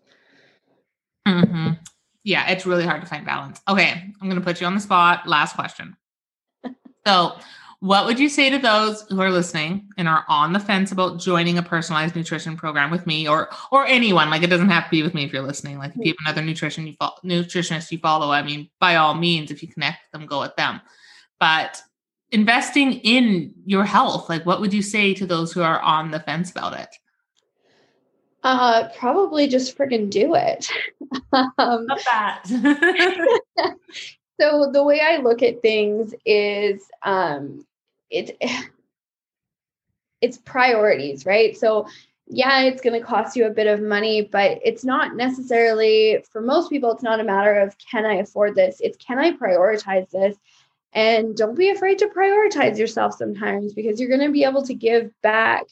Mm-hmm. 1.26 1.72
Yeah, 2.24 2.50
it's 2.50 2.66
really 2.66 2.84
hard 2.84 3.00
to 3.02 3.06
find 3.06 3.24
balance. 3.24 3.60
Okay, 3.68 3.90
I'm 4.20 4.28
going 4.28 4.40
to 4.40 4.44
put 4.44 4.60
you 4.60 4.66
on 4.66 4.74
the 4.74 4.80
spot. 4.80 5.28
Last 5.28 5.54
question. 5.54 5.96
so, 7.06 7.36
what 7.80 8.06
would 8.06 8.18
you 8.18 8.28
say 8.28 8.50
to 8.50 8.58
those 8.58 9.02
who 9.02 9.20
are 9.20 9.30
listening 9.30 9.88
and 9.98 10.08
are 10.08 10.24
on 10.28 10.52
the 10.52 10.60
fence 10.60 10.92
about 10.92 11.20
joining 11.20 11.58
a 11.58 11.62
personalized 11.62 12.16
nutrition 12.16 12.56
program 12.56 12.90
with 12.90 13.06
me 13.06 13.28
or 13.28 13.48
or 13.70 13.86
anyone? 13.86 14.30
Like 14.30 14.42
it 14.42 14.50
doesn't 14.50 14.70
have 14.70 14.84
to 14.84 14.90
be 14.90 15.02
with 15.02 15.14
me 15.14 15.24
if 15.24 15.32
you're 15.32 15.42
listening. 15.42 15.78
Like 15.78 15.92
if 15.94 16.04
you 16.04 16.14
have 16.18 16.34
another 16.34 16.46
nutrition 16.46 16.86
you 16.86 16.94
follow, 16.94 17.16
nutritionist 17.24 17.92
you 17.92 17.98
follow, 17.98 18.30
I 18.30 18.42
mean, 18.42 18.70
by 18.80 18.96
all 18.96 19.14
means, 19.14 19.50
if 19.50 19.62
you 19.62 19.68
connect 19.68 20.10
them, 20.12 20.26
go 20.26 20.40
with 20.40 20.56
them. 20.56 20.80
But 21.38 21.80
investing 22.30 22.94
in 22.94 23.54
your 23.66 23.84
health, 23.84 24.28
like 24.28 24.46
what 24.46 24.60
would 24.60 24.72
you 24.72 24.82
say 24.82 25.14
to 25.14 25.26
those 25.26 25.52
who 25.52 25.62
are 25.62 25.80
on 25.80 26.10
the 26.10 26.20
fence 26.20 26.50
about 26.50 26.78
it? 26.78 26.88
Uh, 28.46 28.88
probably 28.96 29.48
just 29.48 29.76
friggin' 29.76 30.08
do 30.08 30.36
it. 30.36 30.68
um, 31.32 31.84
Not 31.86 31.98
that. 32.04 32.44
so 34.40 34.70
the 34.72 34.84
way 34.84 35.00
I 35.00 35.16
look 35.16 35.42
at 35.42 35.62
things 35.62 36.14
is 36.24 36.80
um, 37.02 37.66
it's 38.08 38.30
it's 40.20 40.38
priorities, 40.38 41.26
right? 41.26 41.56
So 41.56 41.88
yeah, 42.28 42.60
it's 42.60 42.80
going 42.80 42.98
to 42.98 43.04
cost 43.04 43.34
you 43.34 43.46
a 43.46 43.50
bit 43.50 43.66
of 43.66 43.80
money, 43.80 44.22
but 44.22 44.60
it's 44.64 44.84
not 44.84 45.16
necessarily 45.16 46.24
for 46.30 46.40
most 46.40 46.70
people 46.70 46.92
it's 46.92 47.02
not 47.02 47.18
a 47.18 47.24
matter 47.24 47.58
of 47.58 47.74
can 47.78 48.06
I 48.06 48.18
afford 48.18 48.54
this? 48.54 48.80
It's 48.80 48.96
can 48.96 49.18
I 49.18 49.32
prioritize 49.32 50.08
this? 50.10 50.36
And 50.92 51.36
don't 51.36 51.58
be 51.58 51.70
afraid 51.70 51.98
to 51.98 52.06
prioritize 52.06 52.78
yourself 52.78 53.14
sometimes 53.14 53.74
because 53.74 53.98
you're 53.98 54.08
going 54.08 54.20
to 54.20 54.30
be 54.30 54.44
able 54.44 54.62
to 54.66 54.74
give 54.74 55.10
back 55.20 55.64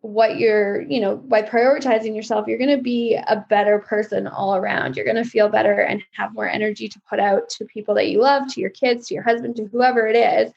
what 0.00 0.38
you're, 0.38 0.82
you 0.82 1.00
know, 1.00 1.16
by 1.16 1.42
prioritizing 1.42 2.14
yourself, 2.14 2.46
you're 2.46 2.58
going 2.58 2.76
to 2.76 2.82
be 2.82 3.14
a 3.14 3.44
better 3.48 3.80
person 3.80 4.26
all 4.26 4.54
around. 4.54 4.96
You're 4.96 5.04
going 5.04 5.22
to 5.22 5.28
feel 5.28 5.48
better 5.48 5.80
and 5.80 6.02
have 6.12 6.34
more 6.34 6.48
energy 6.48 6.88
to 6.88 7.00
put 7.08 7.18
out 7.18 7.48
to 7.50 7.64
people 7.64 7.94
that 7.96 8.08
you 8.08 8.20
love, 8.20 8.52
to 8.52 8.60
your 8.60 8.70
kids, 8.70 9.08
to 9.08 9.14
your 9.14 9.24
husband, 9.24 9.56
to 9.56 9.66
whoever 9.66 10.06
it 10.06 10.16
is. 10.16 10.52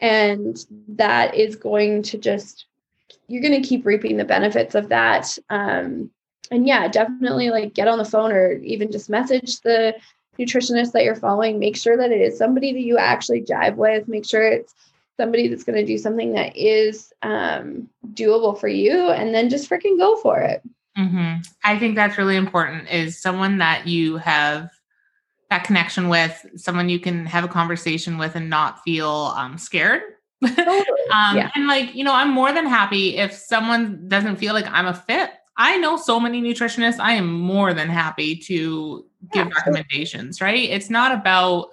And 0.00 0.56
that 0.88 1.34
is 1.34 1.56
going 1.56 2.02
to 2.04 2.18
just 2.18 2.66
you're 3.26 3.42
going 3.42 3.60
to 3.60 3.66
keep 3.66 3.86
reaping 3.86 4.16
the 4.16 4.24
benefits 4.24 4.74
of 4.74 4.90
that. 4.90 5.38
Um, 5.48 6.10
and 6.50 6.66
yeah 6.66 6.86
definitely 6.88 7.48
like 7.48 7.72
get 7.72 7.88
on 7.88 7.96
the 7.96 8.04
phone 8.04 8.30
or 8.30 8.52
even 8.58 8.92
just 8.92 9.08
message 9.08 9.60
the 9.60 9.94
nutritionist 10.38 10.92
that 10.92 11.04
you're 11.04 11.14
following. 11.14 11.58
Make 11.58 11.76
sure 11.76 11.96
that 11.96 12.10
it 12.10 12.20
is 12.20 12.36
somebody 12.36 12.72
that 12.72 12.80
you 12.80 12.98
actually 12.98 13.42
jive 13.42 13.76
with. 13.76 14.08
Make 14.08 14.26
sure 14.26 14.42
it's 14.42 14.74
somebody 15.16 15.48
that's 15.48 15.64
going 15.64 15.76
to 15.76 15.86
do 15.86 15.98
something 15.98 16.32
that 16.32 16.56
is 16.56 17.12
um, 17.22 17.88
doable 18.12 18.58
for 18.58 18.68
you 18.68 19.10
and 19.10 19.34
then 19.34 19.48
just 19.48 19.68
freaking 19.70 19.98
go 19.98 20.16
for 20.16 20.40
it 20.40 20.62
mm-hmm. 20.98 21.40
i 21.62 21.78
think 21.78 21.94
that's 21.94 22.18
really 22.18 22.36
important 22.36 22.88
is 22.90 23.20
someone 23.20 23.58
that 23.58 23.86
you 23.86 24.16
have 24.16 24.70
that 25.54 25.64
connection 25.64 26.08
with 26.08 26.44
someone 26.56 26.88
you 26.88 26.98
can 26.98 27.26
have 27.26 27.44
a 27.44 27.48
conversation 27.48 28.18
with 28.18 28.34
and 28.34 28.50
not 28.50 28.82
feel 28.82 29.32
um, 29.36 29.56
scared. 29.56 30.02
Totally. 30.44 30.66
um, 31.12 31.36
yeah. 31.36 31.50
And 31.54 31.68
like, 31.68 31.94
you 31.94 32.02
know, 32.02 32.12
I'm 32.12 32.30
more 32.30 32.52
than 32.52 32.66
happy 32.66 33.18
if 33.18 33.32
someone 33.32 34.08
doesn't 34.08 34.36
feel 34.36 34.52
like 34.52 34.66
I'm 34.66 34.86
a 34.86 34.94
fit. 34.94 35.30
I 35.56 35.76
know 35.76 35.96
so 35.96 36.18
many 36.18 36.42
nutritionists. 36.42 36.98
I 36.98 37.12
am 37.12 37.32
more 37.32 37.72
than 37.72 37.88
happy 37.88 38.34
to 38.36 39.06
give 39.32 39.46
yeah, 39.46 39.52
recommendations, 39.54 40.40
right? 40.40 40.68
It's 40.68 40.90
not 40.90 41.12
about, 41.12 41.68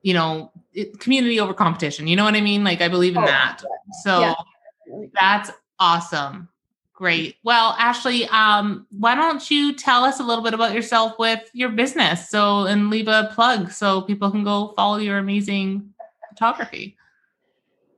you 0.00 0.14
know, 0.14 0.50
it, 0.78 1.00
community 1.00 1.40
over 1.40 1.52
competition. 1.52 2.06
You 2.06 2.16
know 2.16 2.24
what 2.24 2.34
I 2.34 2.40
mean? 2.40 2.64
Like, 2.64 2.80
I 2.80 2.88
believe 2.88 3.16
in 3.16 3.22
oh, 3.22 3.26
that. 3.26 3.62
Yeah. 3.62 3.92
So 4.02 4.20
yeah. 4.20 5.06
that's 5.18 5.50
awesome. 5.78 6.48
Great. 6.92 7.36
Well, 7.44 7.74
Ashlee, 7.74 8.28
um, 8.32 8.86
why 8.90 9.14
don't 9.14 9.48
you 9.50 9.72
tell 9.72 10.02
us 10.02 10.18
a 10.18 10.24
little 10.24 10.42
bit 10.42 10.52
about 10.52 10.74
yourself 10.74 11.16
with 11.18 11.48
your 11.52 11.68
business? 11.68 12.28
So, 12.28 12.66
and 12.66 12.90
leave 12.90 13.06
a 13.06 13.30
plug 13.34 13.70
so 13.70 14.02
people 14.02 14.30
can 14.32 14.42
go 14.42 14.72
follow 14.74 14.96
your 14.96 15.18
amazing 15.18 15.94
photography. 16.28 16.96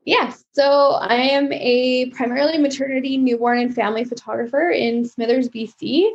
Yes. 0.04 0.44
So, 0.52 0.98
I 1.00 1.14
am 1.14 1.50
a 1.50 2.10
primarily 2.10 2.58
maternity, 2.58 3.16
newborn, 3.16 3.58
and 3.58 3.74
family 3.74 4.04
photographer 4.04 4.68
in 4.68 5.06
Smithers, 5.06 5.48
BC. 5.48 6.10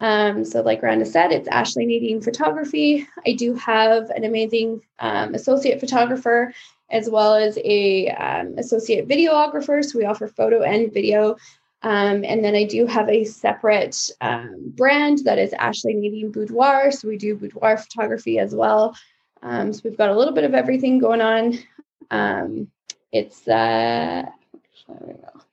Um, 0.00 0.44
so, 0.44 0.62
like 0.62 0.82
Randa 0.82 1.04
said, 1.04 1.30
it's 1.30 1.48
Ashlee 1.48 1.86
Nadine 1.86 2.22
Photography. 2.22 3.06
I 3.26 3.32
do 3.34 3.54
have 3.54 4.08
an 4.10 4.24
amazing 4.24 4.82
um, 4.98 5.34
associate 5.34 5.80
photographer 5.80 6.52
as 6.90 7.08
well 7.08 7.34
as 7.34 7.58
a 7.64 8.08
um, 8.08 8.54
associate 8.58 9.06
videographer. 9.06 9.84
So 9.84 9.98
we 9.98 10.04
offer 10.04 10.26
photo 10.26 10.62
and 10.62 10.92
video 10.92 11.36
um, 11.82 12.24
and 12.24 12.44
then 12.44 12.54
I 12.54 12.64
do 12.64 12.86
have 12.86 13.08
a 13.08 13.24
separate 13.24 14.10
um, 14.20 14.72
brand 14.76 15.18
that 15.24 15.38
is 15.38 15.52
Ashlee 15.52 15.94
Nadine 15.94 16.30
Boudoir. 16.30 16.90
So 16.90 17.08
we 17.08 17.16
do 17.16 17.36
boudoir 17.36 17.78
photography 17.78 18.38
as 18.38 18.54
well. 18.54 18.94
Um, 19.42 19.72
so 19.72 19.80
we've 19.84 19.96
got 19.96 20.10
a 20.10 20.16
little 20.16 20.34
bit 20.34 20.44
of 20.44 20.54
everything 20.54 20.98
going 20.98 21.22
on. 21.22 22.66
It's 23.12 23.48
uh, 23.48 24.26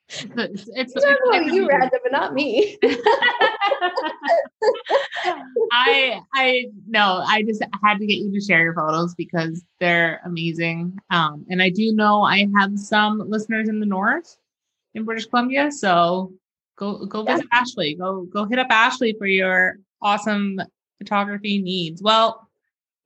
it's, 0.10 0.70
it's, 0.74 0.94
it's 0.96 1.54
you, 1.54 1.68
Randa, 1.68 2.00
but 2.02 2.12
not 2.12 2.34
me. 2.34 2.78
I 5.74 6.22
I 6.34 6.68
no, 6.88 7.24
I 7.26 7.44
just 7.44 7.62
had 7.84 8.00
to 8.00 8.06
get 8.06 8.20
you 8.20 8.32
to 8.32 8.42
share 8.42 8.64
your 8.64 8.74
photos 8.74 9.14
because 9.16 9.64
they're 9.80 10.22
amazing. 10.24 10.98
Um, 11.10 11.46
and 11.50 11.62
I 11.62 11.70
do 11.70 11.92
know 11.94 12.22
I 12.22 12.48
have 12.56 12.78
some 12.80 13.30
listeners 13.30 13.68
in 13.68 13.80
the 13.80 13.86
north 13.86 14.38
in 14.94 15.04
British 15.04 15.26
Columbia. 15.26 15.72
So 15.72 16.34
go 16.78 17.06
go 17.06 17.24
visit 17.24 17.48
yeah. 17.52 17.64
Ashlee. 17.64 17.98
Go 17.98 18.24
go 18.24 18.46
hit 18.46 18.60
up 18.60 18.70
Ashlee 18.70 19.18
for 19.18 19.28
your 19.28 19.78
awesome 20.02 20.60
photography 21.00 21.62
needs. 21.62 22.02
Well, 22.02 22.48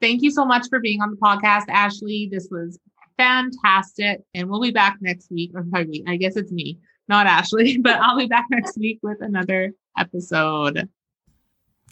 thank 0.02 0.22
you 0.22 0.32
so 0.32 0.46
much 0.46 0.68
for 0.70 0.80
being 0.80 1.02
on 1.02 1.10
the 1.12 1.18
podcast, 1.18 1.66
Ashlee. 1.68 2.30
This 2.30 2.48
was 2.52 2.80
fantastic. 3.18 4.22
And 4.34 4.50
we'll 4.50 4.62
be 4.62 4.72
back 4.72 4.98
next 5.02 5.32
week. 5.32 5.52
Or 5.54 5.64
me, 5.64 6.04
I 6.08 6.16
guess 6.18 6.36
it's 6.36 6.52
me, 6.52 6.80
not 7.12 7.28
Ashlee, 7.28 7.78
but 7.84 8.00
I'll 8.00 8.18
be 8.18 8.26
back 8.26 8.46
next 8.50 8.78
week 8.78 9.00
with 9.04 9.22
another 9.22 9.74
episode. 9.98 10.90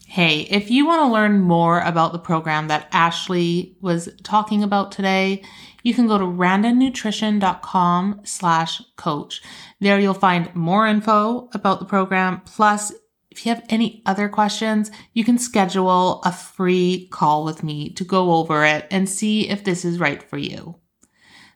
Hey, 0.07 0.47
if 0.49 0.71
you 0.71 0.87
want 0.87 1.01
to 1.03 1.13
learn 1.13 1.39
more 1.39 1.81
about 1.81 2.13
the 2.13 2.19
program 2.19 2.67
that 2.69 2.91
Ashlee 2.91 3.75
was 3.79 4.09
talking 4.23 4.63
about 4.63 4.91
today, 4.91 5.43
you 5.83 5.93
can 5.93 6.07
go 6.07 6.17
to 6.17 6.23
randanutrition.com 6.23 8.21
slash 8.23 8.81
coach. 8.95 9.43
There 9.79 9.99
you'll 9.99 10.15
find 10.15 10.53
more 10.55 10.87
info 10.87 11.47
about 11.53 11.79
the 11.79 11.85
program. 11.85 12.41
Plus, 12.41 12.91
if 13.29 13.45
you 13.45 13.53
have 13.53 13.63
any 13.69 14.01
other 14.07 14.27
questions, 14.29 14.89
you 15.13 15.23
can 15.23 15.37
schedule 15.37 16.21
a 16.23 16.31
free 16.31 17.07
call 17.11 17.45
with 17.45 17.61
me 17.61 17.91
to 17.91 18.03
go 18.03 18.33
over 18.33 18.65
it 18.65 18.87
and 18.89 19.07
see 19.07 19.47
if 19.47 19.63
this 19.63 19.85
is 19.85 19.99
right 19.99 20.23
for 20.23 20.39
you. 20.39 20.75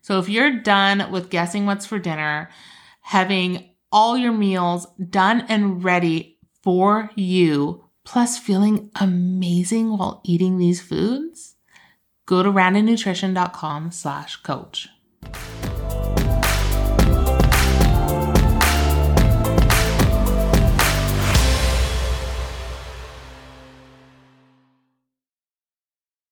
So 0.02 0.20
if 0.20 0.30
you're 0.30 0.60
done 0.60 1.12
with 1.12 1.32
guessing 1.32 1.66
what's 1.66 1.88
for 1.88 1.98
dinner, 1.98 2.50
having 3.04 3.70
all 3.92 4.18
your 4.18 4.32
meals 4.32 4.88
done 5.10 5.46
and 5.48 5.84
ready 5.84 6.40
for 6.64 7.12
you, 7.16 7.84
plus 8.04 8.38
feeling 8.38 8.90
amazing 9.00 9.98
while 9.98 10.22
eating 10.26 10.58
these 10.58 10.82
foods, 10.82 11.56
go 12.26 12.42
to 12.42 12.50
randanutrition.com 12.50 13.92
slash 13.92 14.38
coach. 14.38 14.90